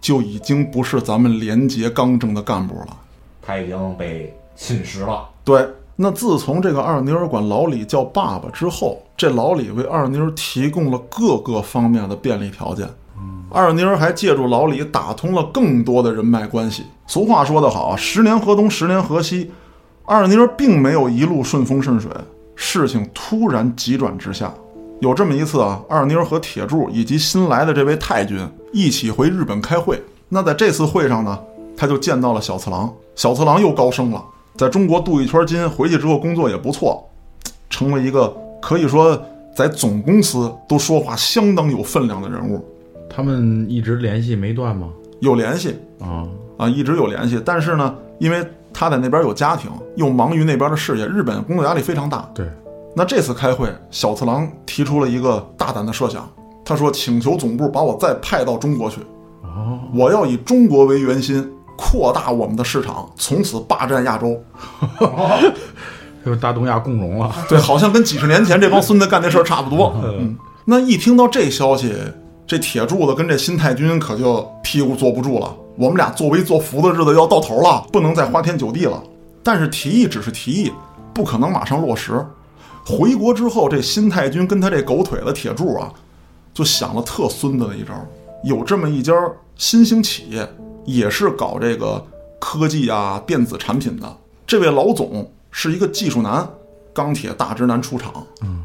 [0.00, 2.96] 就已经不是咱们廉洁刚正的干部了。
[3.42, 5.28] 他已经被侵蚀了。
[5.44, 5.66] 对，
[6.02, 12.88] 那自从这个二妞儿管老李叫爸爸之后，这老李为二妞儿提供了各个方面的便利条件。
[13.48, 16.82] 二妞儿还借助老李打通了更多的人脉关系。
[17.06, 19.52] 俗话说得好啊，十年河东，十年河西。
[20.04, 22.10] 二妞儿并没有一路顺风顺水，
[22.56, 24.52] 事情突然急转直下。
[24.98, 30.02] 有这么一次啊，二妞儿和铁柱以及新来的这位太君一起回日本开会。
[30.28, 31.38] 那在这次会上呢，
[31.76, 32.92] 他就见到了小次郎。
[33.14, 34.24] 小次郎又高升了，
[34.56, 37.08] 在中国镀一圈金，回去之后工作也不错，
[37.70, 39.20] 成为一个可以说
[39.56, 42.64] 在总公司都说话相当有分量的人物。
[43.08, 44.88] 他们一直联系没断吗？
[45.20, 52.28] 有联系啊，啊，一直有联系，但是呢，因为他在那边有家庭，又忙于那边的事业，日本工作压力非常大。
[52.34, 52.46] 对，
[52.96, 56.28] 那这次开会，小次郎提出了一个大胆的设想，
[56.64, 59.00] 他说：“请求总部把我再派到中国去，
[59.42, 61.46] 哦，我要以中国为圆心，
[61.84, 64.40] 扩大我们的市场，从此霸占亚洲。
[66.24, 67.34] 就是大东亚共荣了。
[67.50, 69.92] ”对，好像跟几十年前这帮孙子干那事儿差不多。
[70.04, 71.92] 嗯，那一听到这消息，
[72.46, 75.52] 这铁柱子跟这新太君可就屁股坐不住了。
[75.76, 79.02] 我们俩作威作福的日子要到头了，不能再花天酒地了。
[79.42, 80.72] 但是提议只是提议，
[81.12, 82.24] 不可能马上落实。
[82.86, 85.90] 回国之后，这新太君跟他这狗腿子铁柱啊，
[86.54, 87.94] 就想了特孙子的一招。
[88.44, 89.12] 有这么一家
[89.56, 90.48] 新兴企业，
[90.84, 92.04] 也是搞这个
[92.40, 94.16] 科技啊、电子产品的。
[94.46, 96.48] 这位老总是一个技术男，
[96.92, 98.12] 钢铁大直男出场。
[98.42, 98.62] 嗯，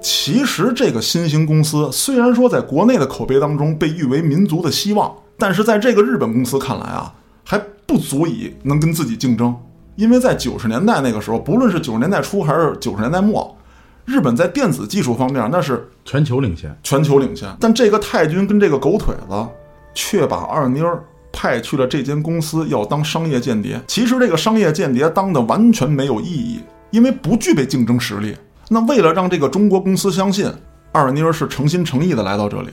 [0.00, 7.12] 其实这个新兴公司虽然说在国内的口碑当中被誉为民族的希望，但是在这个日本公司看来啊，
[7.44, 9.54] 还不足以能跟自己竞争。
[9.96, 13.56] 因为在九十年代那个时候，不论是九十年代初还是九十年代末，
[14.04, 17.48] 日本在电子技术方面那是全球领先，全球领先。
[17.58, 19.46] 但这个太君跟这个狗腿子
[19.94, 21.02] 却把二妮儿
[21.38, 23.80] 派去了这间公司，要当商业间谍。
[23.86, 26.58] 其实这个商业间谍当的完全没有意义，
[26.90, 28.36] 因为不具备竞争实力。
[28.68, 30.52] 那为了让这个中国公司相信
[30.90, 32.70] 二妮儿是诚心诚意的来到这里，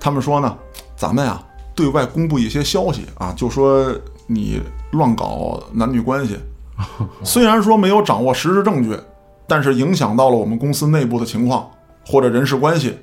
[0.00, 0.58] 他们说呢，
[0.96, 1.40] 咱们呀
[1.72, 3.94] 对外公布一些消息啊，就说
[4.26, 4.60] 你
[4.90, 6.36] 乱搞男女关系。
[7.22, 8.98] 虽然说没有掌握实质证据，
[9.46, 11.70] 但是影响到了我们公司内部的情况
[12.04, 12.98] 或者人事关系，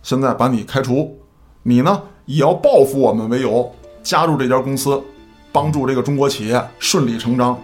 [0.00, 1.18] 现在把你开除，
[1.64, 3.74] 你呢以要报复我们为由
[4.04, 5.02] 加入这家公司，
[5.50, 7.58] 帮助这个中国企业顺理成章。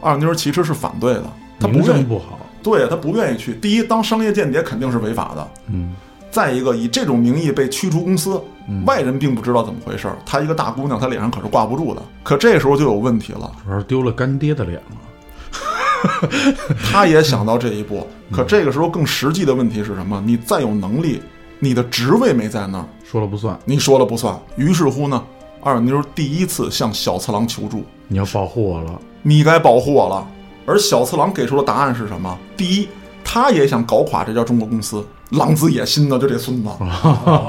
[0.00, 1.24] 二妞其实是反对的，
[1.60, 2.40] 她不愿意不好。
[2.62, 3.54] 对她不愿意去。
[3.54, 5.48] 第一，当商业间谍肯定是违法的。
[5.68, 5.94] 嗯，
[6.30, 8.40] 再一个，以这种名义被驱逐公司，
[8.86, 10.16] 外人并不知道怎么回事儿。
[10.24, 12.02] 她一个大姑娘，她脸上可是挂不住的。
[12.22, 14.96] 可这时候就有问题了，主要是丢了干爹的脸了。
[16.82, 18.06] 她也想到这一步。
[18.30, 20.22] 可这个时候更实际的问题是什么？
[20.24, 21.20] 你再有能力，
[21.58, 24.36] 你的职位没在那儿，说了不算，你说了不算。
[24.56, 25.22] 于是乎呢，
[25.64, 29.00] 二妞第一次向小次郎求助，你要保护我了。
[29.22, 30.26] 你该保护我了。
[30.66, 32.36] 而小次郎给出的答案是什么？
[32.56, 32.88] 第一，
[33.22, 36.68] 他也想搞垮这家中国公司，狼子野心呢，就这孙子。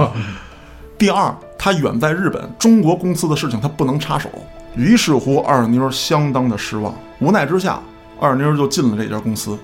[0.95, 4.29] 第二，他远在日本，中国公司的事情他不能插手。
[4.75, 7.81] 于是乎，二妞相当的失望，无奈之下，
[8.19, 9.57] 二妞就进了这家公司。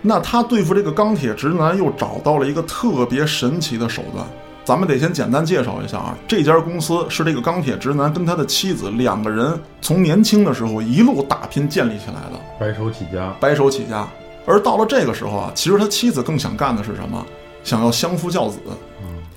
[0.00, 4.24] 那他对付这个钢铁直男又找到了一个特别神奇的手段。
[4.66, 14.04] 咱们得先简单介绍一下啊，这家公司是这个钢铁直男跟他的妻子两个人从年轻的时候一路打拼建立起来的，白手起家，白手起家。
[14.44, 17.24] 而到了这个时候啊，其实他妻子更想干的是什么？
[17.62, 18.58] 想要相夫教子，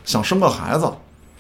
[0.04, 0.92] 想生个孩子，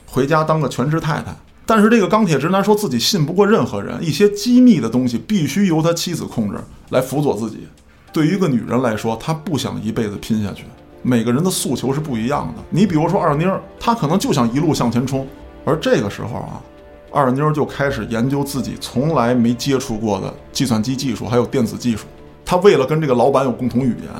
[0.05, 1.35] 回家当个全职太太。
[1.65, 6.59] 但是这个钢铁直男说自己信不过任何人，一些机密的东西必须由他妻子控制
[6.89, 7.67] 来辅佐自己。
[8.13, 10.65] 对于一个女人来说，她不想一辈子拼下去。
[11.01, 12.63] 每个人的诉求是不一样的。
[12.69, 15.27] 你比如说二妮儿，她可能就想一路向前冲，
[15.65, 16.61] 而这个时候啊，
[17.11, 22.05] 二妮儿就开始研究自己从来没接触过的计算机技术，还有电子技术。
[22.45, 24.11] 她为了跟这个老板有共同语言，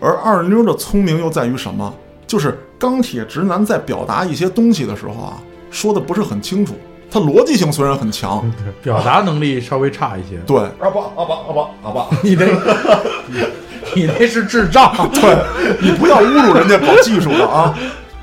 [0.00, 1.92] 而二妞的聪明又在于什么？
[2.26, 5.38] 就是钢铁直男在表达一些东西的时候啊，
[5.70, 6.74] 说的不是很清楚。
[7.10, 8.50] 他逻辑性虽然很强，
[8.82, 10.38] 表达能力稍微差一些。
[10.46, 12.46] 对，阿爸阿爸阿爸阿爸， 你那，
[13.94, 14.92] 你那是智障。
[15.12, 15.36] 对
[15.80, 17.74] 你不要侮辱人家搞技术的啊！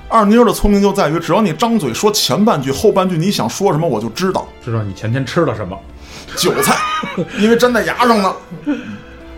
[0.09, 4.47] 二妞的聪明就在于，只要你张嘴说前半句，后半句你想说什么，我就知道。
[4.63, 5.77] 知道你前天吃了什么？
[6.35, 6.75] 韭菜，
[7.39, 8.33] 因为粘在牙上呢。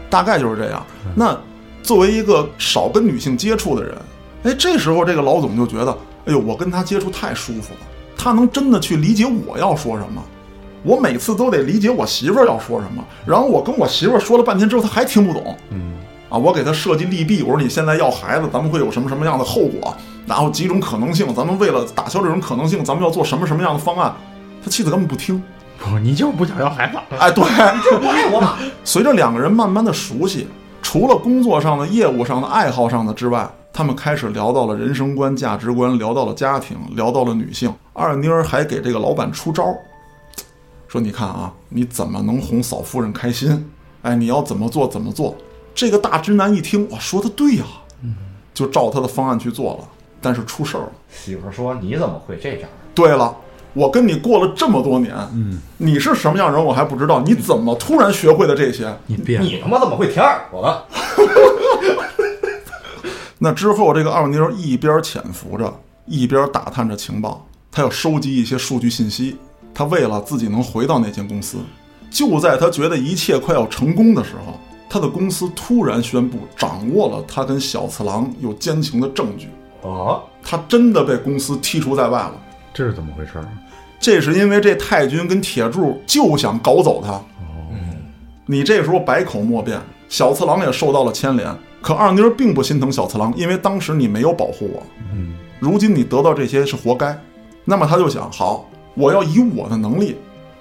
[0.09, 0.85] 大概就是这样。
[1.15, 1.37] 那
[1.81, 3.95] 作为一个少跟女性接触的人，
[4.43, 5.91] 哎，这时候这个老总就觉得，
[6.25, 7.79] 哎呦，我跟他接触太舒服了，
[8.15, 10.23] 他能真的去理解我要说什么。
[10.83, 15.57] 我每次都得理解我媳妇儿要说什么，然后我跟我媳妇儿说了半天之后，她还听不懂。
[15.71, 15.92] 嗯，
[16.33, 24.11] 啊，我给他设计利弊，我说你现在要孩子，咱们会有什么什么样的后果，然后几种可能性，咱们为了打消这种可能性，咱们要做什么什么样的方案。
[24.63, 25.39] 他妻子根本不听，
[25.77, 26.97] 不，你就是不想要孩子。
[27.19, 27.43] 哎，对，
[27.83, 28.57] 就不爱我嘛。
[28.83, 30.47] 随着两个人慢慢的熟悉，
[30.81, 37.71] 除了工作上的、业务上的、爱好上的之外，他们开始聊到了人生观、价值观，聊到了家庭，聊到了女性。
[37.93, 39.77] 二妮儿还给这个老板出招儿，
[40.87, 43.69] 说：“你看啊，你怎么能哄嫂夫人开心？
[44.01, 45.35] 哎，你要怎么做怎么做。”
[45.75, 47.63] 这个大直男一听，我，说的对呀，
[48.53, 49.87] 就照他的方案去做了。
[50.21, 50.91] 但是出事儿了。
[51.11, 52.69] 媳妇儿说：“你怎么会这样？
[52.95, 53.35] 对了，
[53.73, 58.95] 我跟你过了这么多年，嗯，你是什么样人我还不知道，你怎么突然学会的这些？
[59.05, 60.81] 你变了，你他妈怎么会舔耳朵呢？
[63.37, 69.35] 那之后，这个二妞一边潜伏着，一边打探着情报，她要收集一些数据信息。
[69.73, 71.57] 她为了自己能回到那间公司，
[72.09, 74.57] 就在她觉得一切快要成功的时候，
[74.93, 79.47] 她的公司突然宣布掌握了他跟小次郎有奸情的证据，
[79.81, 82.33] 啊，他真的被公司剔除在外了。
[82.71, 83.47] 这是怎么回事儿？
[83.99, 87.13] 这是因为这太君跟铁柱就想搞走他。
[87.13, 87.23] 哦
[88.45, 91.51] 你这时候百口莫辩，小次郎也受到了牵连。
[91.81, 94.83] 可二妮儿并不心疼小次郎，因为当时你没有保护我。
[95.11, 97.19] 嗯，如今你得到这些是活该。
[97.65, 100.17] 那么他就想，好，我要以我的能力，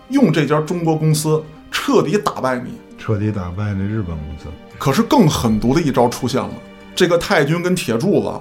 [0.08, 2.70] 用这家中国公司彻底打败你。
[3.04, 4.46] 彻底打败那日本公司。
[4.78, 6.50] 可是更狠毒的一招出现了，
[6.94, 8.32] 这个太君跟铁柱子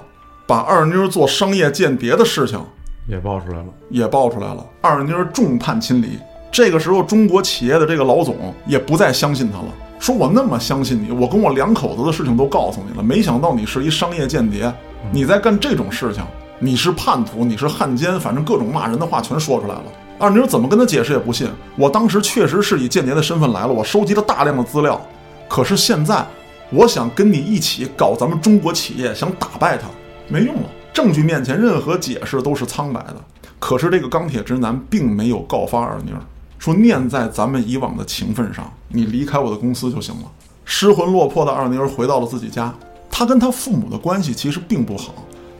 [0.46, 2.64] 把二妮儿做商业间谍的事情
[3.08, 3.64] 也爆出来了。
[3.90, 6.16] 也爆出来了，二妮儿众叛亲离。
[6.52, 9.64] 这个时候，中国企业的这个老总也不再相信他了，
[9.98, 14.72] 说我那么相信你，我跟我两口子的事情都告诉你了，没想到你是一商业间谍，
[15.10, 16.22] 你在干这种事情，
[16.60, 19.84] 你是叛徒，你是汉奸，反正各种骂人的话全说出来了。
[20.22, 25.04] 二妮怎么跟他解释也不信，我当时确实是以间谍的身份来了，我收集了大量的资料，
[25.48, 26.24] 可是现在
[26.70, 29.88] 我想跟你一起搞咱们中国企业，想打败他，
[30.28, 30.62] 没用了。
[30.92, 33.16] 证据面前，任何解释都是苍白的。
[33.58, 36.20] 可是这个钢铁直男并没有告发二妮儿，
[36.56, 40.30] 说念在咱们以往的情分上，你离开我的公司就行了。
[40.64, 42.72] 失魂落魄的二妮儿回到了自己家，
[43.10, 45.12] 她跟她父母的关系其实并不好，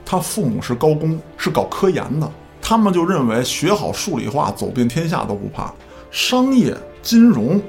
[0.07, 2.31] 她父母是高工，是搞科研的，
[2.63, 5.71] 他们就认为学好数理化，走遍天下都不怕。
[6.13, 7.61] 商业、金融，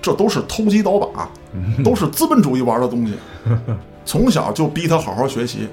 [0.00, 1.28] 这都是偷鸡倒把，
[1.82, 3.14] 都是资本主义玩的东西。
[4.04, 5.66] 从小就逼他好好学习。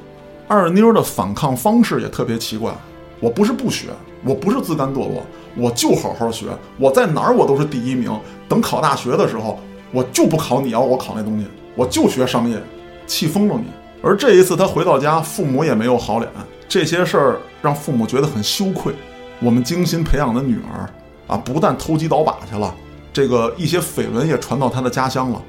[0.47, 2.71] 二妞的反抗方式也特别奇怪，
[3.19, 3.89] 我不是不学，
[4.23, 5.23] 我不是自甘堕落，
[5.55, 6.45] 我就好好学，
[6.77, 8.11] 我在哪儿我都是第一名。
[8.47, 9.59] 等考大学的时候，
[9.91, 12.59] 我就不考你要我考那东西，我就学商业，
[13.05, 13.65] 气疯了你。
[14.01, 16.31] 而这一次他回到家，父母也没有好脸，
[16.67, 18.93] 这些事儿让父母觉得很羞愧。
[19.39, 20.89] 我们精心培养的女儿
[21.27, 22.73] 啊，不但偷鸡倒把去了，
[23.11, 25.41] 这个一些绯闻也传到他的家乡了。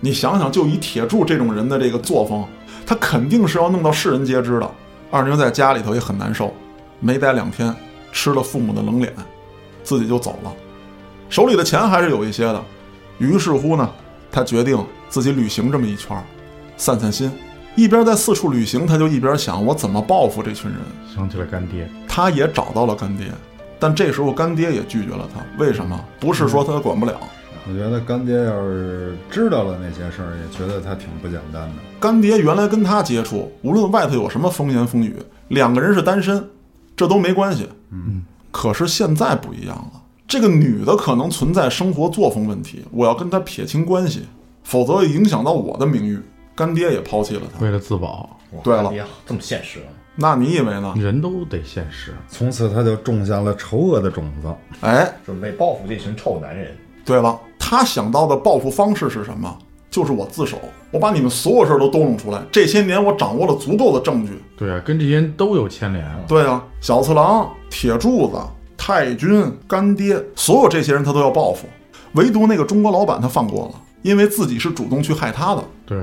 [0.00, 2.44] 你想想，就以铁柱这种人的这个作风，
[2.86, 4.70] 他肯定是要弄到世人皆知的。
[5.10, 6.54] 二妞在家里头也很难受，
[7.00, 7.74] 没待两天，
[8.12, 9.12] 吃了父母的冷脸，
[9.82, 10.52] 自己就走了。
[11.28, 12.64] 手里的钱还是有一些的，
[13.18, 13.90] 于是乎呢，
[14.30, 14.78] 他决定
[15.08, 16.16] 自己旅行这么一圈，
[16.76, 17.30] 散散心。
[17.76, 20.78] 一边在四处旅行，他就一边想我怎么报复这群人。
[21.14, 23.26] 想起了干爹，他也找到了干爹，
[23.78, 25.40] 但这时候干爹也拒绝了他。
[25.62, 25.98] 为什么？
[26.18, 27.18] 不是说他管不了，
[27.68, 31.74] 我觉得干爹要是知道了那些事儿，也觉得他挺不简单的。
[31.98, 35.16] 干爹原来跟他接触，无论外头有什么风言风语，
[35.48, 36.44] 两个人是单身，
[36.96, 37.68] 这都没关系。
[37.90, 44.22] 嗯，可是现在不一样了，这个女的可能存在生活作风问题，我要跟她撇清关系，
[44.64, 46.20] 否则影响到我的名誉。
[46.60, 48.92] 干爹也抛弃了他，为了自保，对了
[49.24, 49.88] 这么现实啊！
[50.14, 50.92] 那你以为呢？
[50.94, 52.14] 人都得现实。
[52.28, 54.54] 从此他就种下了丑恶的种子。
[54.82, 56.76] 哎，准备报复这群臭男人。
[57.02, 59.56] 对了，他想到的报复方式是什么？
[59.90, 60.58] 就是我自首，
[60.90, 62.42] 我把你们所有事儿都兜弄出来。
[62.52, 64.38] 这些年我掌握了足够的证据。
[64.54, 66.04] 对啊，跟这些人都有牵连。
[66.28, 68.36] 对啊，小次郎、铁柱子、
[68.76, 71.66] 太君、干爹，所有这些人他都要报复，
[72.12, 75.64] 唯独那个中国老板他放过了，因为自己是主动去害他的。
[75.86, 75.98] 对，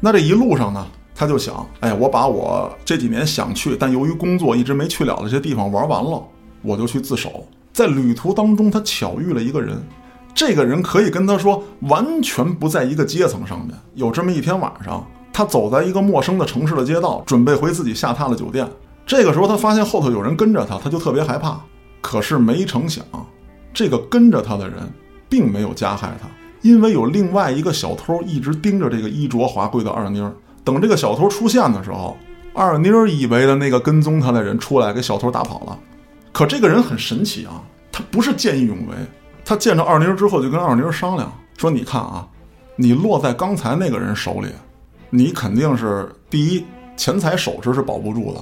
[0.00, 6.22] 那这一路上呢，他就想，哎，我把我这几年想去，但由于工作一直没去了的这些地方玩完了，
[6.62, 7.46] 我就去自首。
[7.72, 9.82] 在旅途当中，他巧遇了一个人，
[10.34, 13.76] 这个人可以跟他说完全不在一个阶层上面。
[13.94, 18.68] 有这么一天晚上，他走在一个陌生的城市的街道，准备回自己下榻的酒店。
[19.06, 21.60] 这个时候，他发现后头有人跟着他，他就特别害怕。
[22.00, 23.04] 可是没成想，
[23.72, 24.78] 这个跟着他的人
[25.28, 26.28] 并没有加害他，
[26.64, 30.32] 因为有另外一个小偷一直盯着这个衣着华贵的二妮儿。
[30.64, 32.16] 等这个小偷出现的时候，
[32.54, 35.78] 二妮儿以为的那个跟踪他的人出来给小偷打跑了。
[36.32, 37.62] 可这个人很神奇啊，
[37.92, 38.94] 他不是见义勇为，
[39.44, 42.26] 他见着二妮儿之后就跟二妮儿商量说：“你看啊，
[42.76, 44.48] 你落在刚才那个人手里，
[45.10, 46.64] 你肯定是第一
[46.96, 48.40] 钱财首饰是保不住的，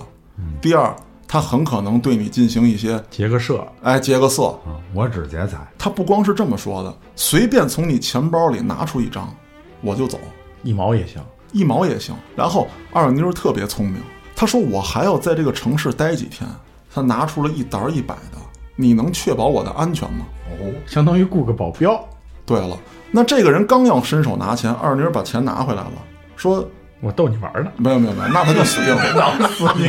[0.60, 0.94] 第二
[1.32, 4.48] 他很可能对你进行一些劫个色，哎劫个色。
[4.66, 5.66] 啊，我只劫财。
[5.78, 9.34] 他不光是这么说的，随便从你钱包里拿出一张，
[9.80, 10.20] 我就走。”
[10.62, 11.22] 一毛也行。
[11.52, 12.14] 一毛也行。
[12.36, 13.96] 然后二妞特别聪明，
[14.36, 16.46] 她说我还要在这个城市待几天。
[16.94, 18.36] 她拿出了一沓一百的，
[18.76, 20.26] 你能确保我的安全吗？
[20.60, 21.98] 哦，相当于雇个保镖。
[22.44, 22.76] 对了，
[23.10, 25.92] 那这个人刚要伸手拿钱，二妞把钱拿回来了，
[26.36, 26.68] 说
[27.00, 29.02] 我逗你玩呢，没有没有没有，那他就死定了。
[29.16, 29.88] 囊死你！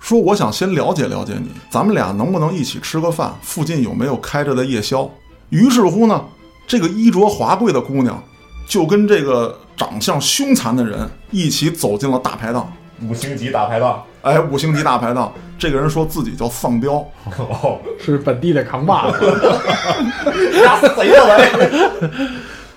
[0.00, 3.34] 说我想先了解了解你，咱们俩能不能一起吃个饭？
[3.42, 5.10] 附近有没有开着的夜宵？
[5.50, 6.24] 于是乎呢，
[6.66, 8.22] 这个衣着华贵的姑娘
[8.66, 12.72] 就跟这个长相凶残的人一起走进了大排档。
[13.02, 14.02] 五星级大排档。
[14.22, 16.94] 哎，五星级大排档，这个人说自己叫丧彪，
[17.38, 19.18] 哦，是本地的扛把子。
[20.62, 22.10] 压死谁了喂？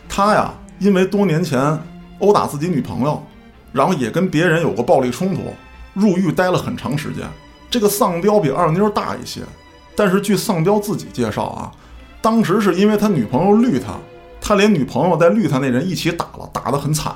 [0.07, 1.77] 他呀，因为多年前
[2.19, 3.21] 殴打自己女朋友，
[3.71, 5.41] 然后也跟别人有过暴力冲突，
[5.93, 7.23] 入狱待了很长时间。
[7.69, 9.41] 这个丧彪比二妞大一些，
[9.95, 11.71] 但是据丧彪自己介绍啊，
[12.21, 13.93] 当时是因为他女朋友绿他，
[14.41, 17.13] 他连女朋友带绿他那人一起打了，打得很惨。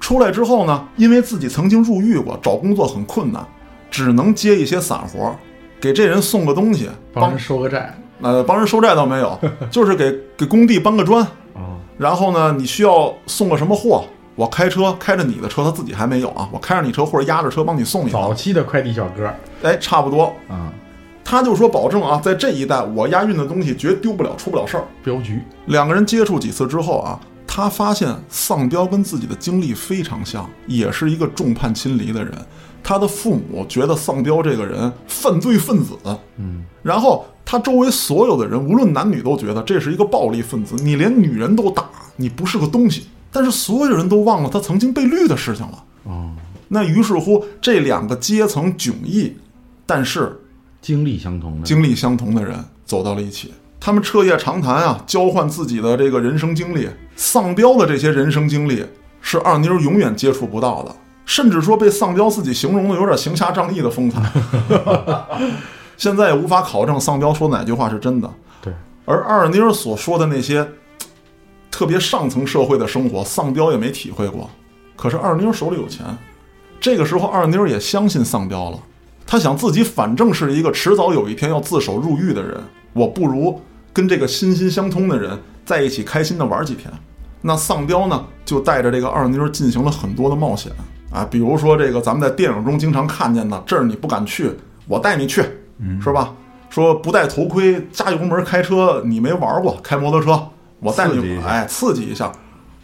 [0.00, 3.46] 出来之后呢，因为自己曾经入狱过，找工作很困难，
[3.90, 5.36] 只能接一些散活，
[5.78, 7.94] 给这人送个东西，帮帮人收个债。
[8.22, 9.38] 呃帮人收债倒没有，
[9.70, 11.22] 就是给给工地搬个砖。
[11.54, 14.04] 啊，然后呢，你需要送个什么货？
[14.34, 18.32] 我开车开着你的车，他自己还没有啊，我开着你车或者压着车帮你送你早。
[18.32, 19.30] 期的快递小哥
[19.62, 20.32] 哎，差不多。
[20.48, 20.72] 啊，
[21.24, 24.84] 他就说保证啊，在这一带我押运的东西绝丢不了，出不了事儿。
[25.04, 32.32] 镖局两个人接触几次之后啊，他发现丧彪跟自己的经历非常像，也是一个众叛亲离的人。
[32.82, 35.92] 他的父母觉得丧彪这个人犯罪分子，
[36.38, 40.74] 嗯，然后他周围所有的人，无论男女，都觉得这是一个暴力分子。
[40.82, 41.84] 你连女人都打，
[42.16, 43.08] 你不是个东西。
[43.32, 45.84] 但是所有人都忘了他曾经被绿的事情了。
[46.04, 46.30] 哦，
[46.68, 49.36] 那于是乎，这两个阶层迥异，
[49.86, 50.40] 但是
[50.80, 53.52] 经历相同的，经历相同的人走到了一起。
[53.78, 56.88] 他们彻夜长谈啊，交换自己的这个人生经历。
[57.16, 58.84] 丧彪的这些人生经历
[59.20, 60.94] 是二妞永远接触不到的，
[61.26, 64.22] 甚至说被丧彪自己形容的有点行侠仗义的风采。
[65.96, 68.30] 现在也无法考证丧彪说哪句话是真的。
[68.62, 68.72] 对，
[69.04, 70.66] 而二妞所说的那些
[71.70, 74.50] 特别上层社会的生活，丧彪也没体会过。
[74.96, 76.04] 可是二妞手里有钱，
[76.80, 78.78] 这个时候二妞也相信丧彪了。
[79.26, 82.60] 她想自己反正是一个迟早有一天要自首入狱的人，
[82.92, 83.60] 我不如
[83.92, 86.92] 跟这个心心相通的人在一起开心的玩几天。
[87.42, 90.70] 那丧彪呢，就带着这个二妞进行了很多的冒险
[91.10, 94.50] 啊，比如说这个咱们在电影中经常看见的，这儿你不敢去，
[94.86, 95.42] 我带你去，
[96.02, 96.34] 是吧？
[96.68, 100.48] 说不戴头盔加油门开车，你没玩过，开摩托车，
[100.80, 102.32] 我带你刺激一下哎刺激一下。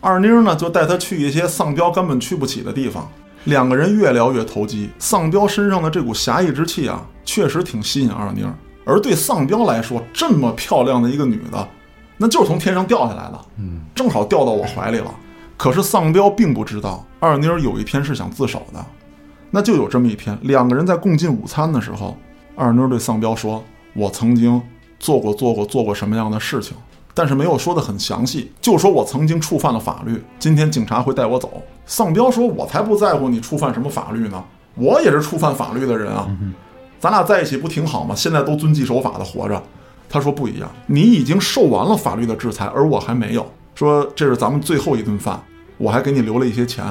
[0.01, 3.09] 二妮呢就带他去一些丧彪根本去不起的地方，
[3.45, 4.91] 两个人越聊越投机。
[4.99, 8.45] 丧彪身上的这股侠义之气啊，确实挺吸引二妮。
[8.85, 11.69] 而对丧彪来说，这么漂亮的一个女的，
[12.17, 15.13] 那就是从天上掉下来的，嗯，正好掉到我怀里了。
[15.57, 18.85] 可是丧彪并不知道，二妮有一天是想自首的。
[19.51, 22.17] 那就有这么一天，两个人在共进午餐的时候，
[22.55, 23.65] 二妮对丧彪说
[23.97, 24.61] ：“我曾经
[25.01, 26.77] 做过做过做过什么样的事情，
[27.17, 30.23] 但是没有说的很详细，就说我曾经触犯了法律。
[30.39, 34.45] 今天警察会带我走。”丧彪说：“我才不在乎你触犯什么法律呢，
[34.75, 36.29] 我也是触犯法律的人啊，
[37.01, 38.15] 咱俩在一起不挺好吗？
[38.15, 39.63] 现在都遵纪守法的活着。
[40.11, 43.47] 他说不一样，你已经受完了法律的制裁，而我还没有。
[43.75, 45.43] 说这是咱们最后一顿饭，
[45.79, 46.85] 我还给你留了一些钱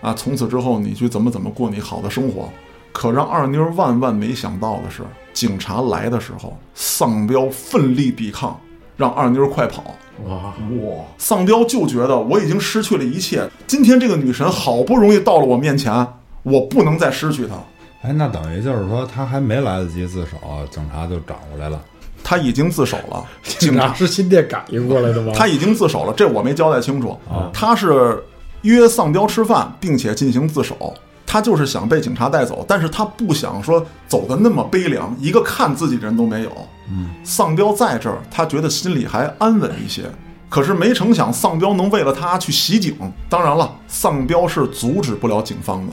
[0.00, 2.48] 啊，从此之后你去怎么怎么过你好的生活。
[2.90, 5.02] 可让二妞万万没想到的是，
[5.32, 8.58] 警察来的时候，丧彪奋力抵抗，
[8.98, 9.82] 让二妞快跑。
[10.26, 16.06] 哇，哇，丧彪就觉得我已经失去了一切，今天这个女神好不容易到了我面前，
[16.42, 17.54] 我不能再失去她。
[18.02, 20.36] 哎，那等于就是说他还没来得及自首，
[20.70, 21.80] 警察就找过来了。
[22.24, 25.32] 他已经自首了， 警察是心电感应过来的吗？
[25.34, 27.16] 他已经自首了，这我没交代清楚。
[27.52, 28.20] 他是
[28.62, 30.92] 约丧彪吃饭，并且进行自首。
[31.24, 36.50] 他就是想被警察带走，但是他不想说走的那么悲凉，一个看自己的人都没有。
[36.90, 40.04] 嗯，丧彪在这儿，他觉得心里还安稳一些。
[40.48, 42.96] 可是没成想，丧彪能为了他去袭警。
[43.28, 45.92] 当然了，丧彪是阻止不了警方的，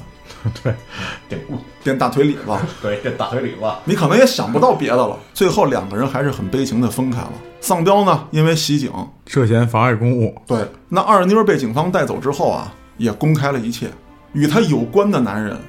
[1.29, 1.45] 对
[1.83, 2.41] 垫大腿里子。
[2.81, 5.17] 对垫大腿里子，你可能也想不到别的了。
[5.33, 7.33] 最后两个人还是很悲情的分开了。
[7.59, 8.89] 丧彪呢，因为袭警，
[9.25, 10.33] 涉嫌妨碍公务。
[10.47, 13.89] 对，那二妞被警方带走之后啊，也公开了一切，
[14.31, 15.59] 与他有关的男人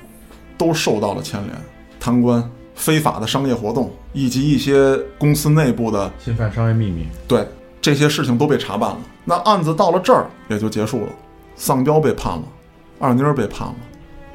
[0.56, 1.52] 都受到了牵连，
[1.98, 7.44] 贪官、非法的商业活动，以及一些公司内部的侵犯商业秘密，对
[7.80, 8.98] 这些事情都被查办了。
[9.24, 11.08] 那案子到了这儿也就结束了，
[11.56, 12.44] 丧彪被判了，
[13.00, 13.74] 二妮儿被判了，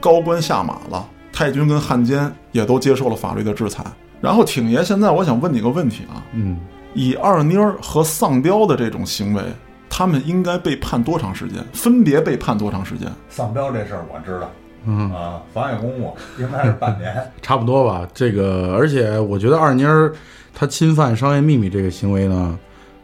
[0.01, 3.85] 高官下马了，太君跟汉奸也都接受了法律的制裁。
[4.19, 6.59] 然后挺爷，现在我想问你个问题啊，嗯，
[6.93, 9.41] 以二妮儿和丧彪的这种行为，
[9.89, 11.65] 他们应该被判多长时间？
[11.73, 13.11] 分别被判多长时间？
[13.29, 14.49] 丧彪这事儿我知道，
[14.86, 18.07] 嗯啊，妨碍公务应该是半年， 差不多吧。
[18.13, 20.13] 这个，而且我觉得二妮儿
[20.53, 22.57] 她侵犯商业秘密这个行为呢，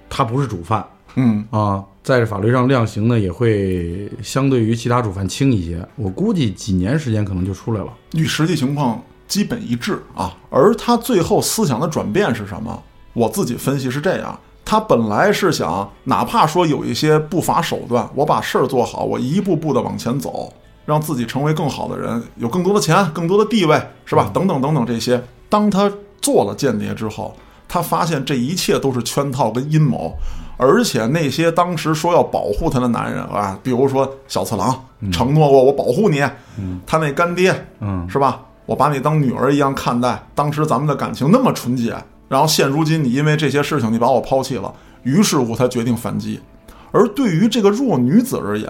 [0.09, 5.83] 她不是主犯嗯，啊，在法律上量刑呢也会相对于其他主犯轻一些。
[5.95, 7.87] 我估计几年时间可能就出来了。
[8.13, 10.35] 与实际情况基本一致啊。
[10.49, 12.83] 而他最后思想的转变是什么？
[13.13, 20.53] 我自己分析是这样：他本来是想，哪怕说有一些不法手段，我把事儿做好，我一步步的往前走，
[20.87, 24.31] 让自己成为更好的人，有更多的钱、更多的地位，是吧？
[24.33, 25.21] 等等等等这些。
[25.49, 27.35] 当他做了间谍之后，
[27.67, 30.15] 他发现这一切都是圈套跟阴谋，
[30.55, 34.81] 而且那些当时说要保护他的男人啊，比如说小次郎，
[35.11, 36.23] 承诺过我保护你，
[36.85, 38.39] 他那干爹，嗯，是吧？
[38.65, 41.93] 我把你当女儿一样看待，当时咱们的感情那么纯洁，
[42.29, 44.73] 然后现如今你因为这些事情你把我抛弃了，
[45.03, 46.39] 于是乎他决定反击。
[46.93, 48.69] 而对于这个弱女子而言，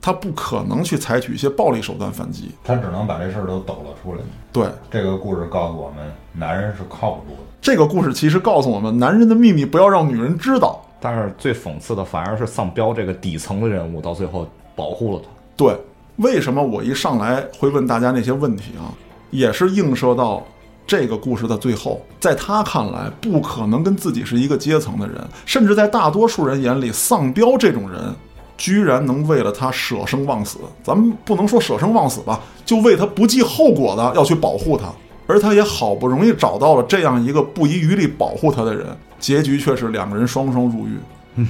[0.00, 2.50] 她不可能去采取一些暴力手段反击。
[2.64, 4.20] 他只能把这事儿都抖了出来。
[4.52, 7.42] 对，这个故事告诉我们，男人是靠不住的。
[7.60, 10.80] 这个故事其实告诉我们，男人的秘密不要让女人知道。
[11.02, 15.28] 但是最讽刺的反而是丧彪这个底层的人物，到最后保护了他。
[15.56, 15.74] 对，
[16.16, 18.92] 为什么我一上来会问大家那些问题啊？
[19.30, 20.42] 也是映射到
[20.86, 28.14] 这个故事的最后，在他看来，不可能跟自己是一个阶层的人，甚至在大多数人眼里，丧彪这种人，
[28.60, 30.58] 居然能为了他舍生忘死。
[30.84, 34.92] 咱们不能说舍生忘死吧，就为他不计后果的要去保护他，
[35.26, 38.86] 而他也好不容易找到了这样一个不遗余力保护他的人，
[39.18, 40.90] 结局却是两个人双双入狱。
[41.36, 41.48] 嗯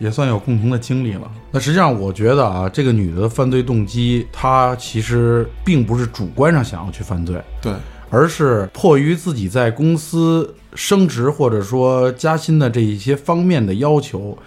[0.00, 1.28] 也算有共同的经历了。
[1.50, 7.72] 那实际上，我觉得啊，这个女的犯罪动机，她其实并不是主观上想要去犯罪，对，
[8.08, 14.38] 而是迫于自己在公司升职或者说加薪的这一些方面的要求，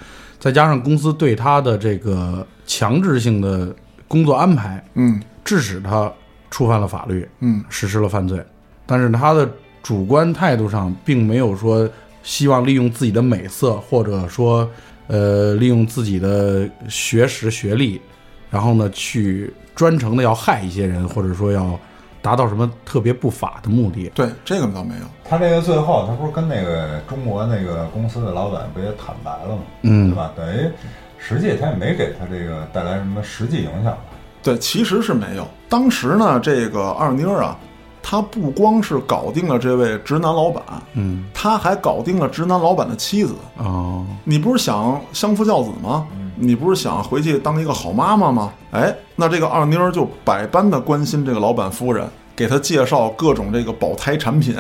[0.42, 3.74] 再加上公司对他的这个强制性的
[4.08, 6.12] 工作安排，嗯致使他
[6.50, 8.44] 触犯了法律，嗯，实施了犯罪。
[8.88, 9.48] 但是他的
[9.84, 11.88] 主观态度上，并没有说
[12.24, 14.68] 希望利用自己的美色，或者说
[15.06, 18.02] 呃利用自己的学识学历，
[18.50, 21.80] 然后呢去专程的要害一些人，或者说要
[22.22, 24.12] 达到什么特别不法的目的。
[24.14, 25.06] 对，这个倒没有。
[25.24, 29.62] 他这个最后，他不是跟那个中国那个公司的老板不也坦白了吗？
[29.84, 30.32] 嗯对吧？
[30.36, 30.70] 等于
[31.18, 33.96] 实际他也没给他这个带来什么实际影响。
[34.44, 35.48] 对，其实是没有。
[35.70, 37.58] 当时呢，这个二妮儿啊，
[38.02, 40.64] 她不光是搞定了这位直男老板，
[40.94, 43.36] 嗯他还搞定了直男老板的妻子。
[43.58, 46.08] 哦，你不是想相夫教子吗？
[46.44, 48.52] 你不是想回去当一个好妈妈吗？
[48.72, 54.56] 哎，那这个二妮儿就百般的关心这个老板夫人，给她介绍各种这个保胎产品，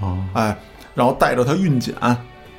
[0.00, 0.56] 哦，哎，
[0.94, 1.92] 然后带着她孕检，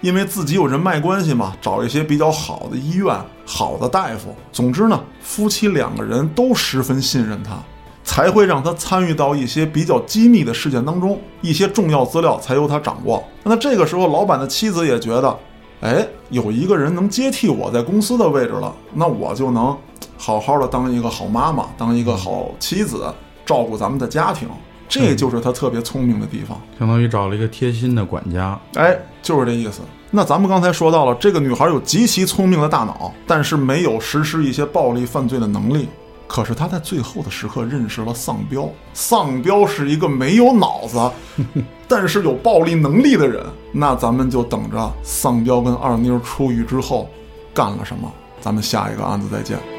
[0.01, 3.15] 因为自己有人脉关系嘛，找一些比较好的医院、
[3.45, 4.35] 好的大夫。
[4.51, 7.57] 总之呢，夫妻两个人都十分信任她，
[8.03, 13.23] 才会让她参与到一些比较机密的事件当中，一些重要资料才由她掌握。
[13.43, 15.39] 那这个时候，老板的妻子也觉得，
[15.81, 19.77] 哎，有一个人能接替我在公司的位置了，那我就能
[20.17, 23.13] 好好的当一个好妈妈，当一个好妻子，
[23.45, 24.47] 照顾咱们的家庭。
[24.89, 26.59] 这就是他特别聪明的地方。
[26.79, 28.57] 相当于找了一个贴心的管家。
[28.75, 29.81] 哎，就是这意思。
[30.09, 35.89] 那咱们刚才说到了，这个女孩有极其聪明的大脑，但是没有实施一些暴力犯罪的能力。
[36.27, 41.11] 可是他在最后的时刻认识了丧彪，丧彪是一个没有脑子，
[41.87, 43.43] 但是有暴力能力的人。
[43.71, 47.09] 那咱们就等着丧彪跟二妞出狱之后
[47.53, 48.11] 干了什么。
[48.41, 49.76] 咱们下一个案子再见。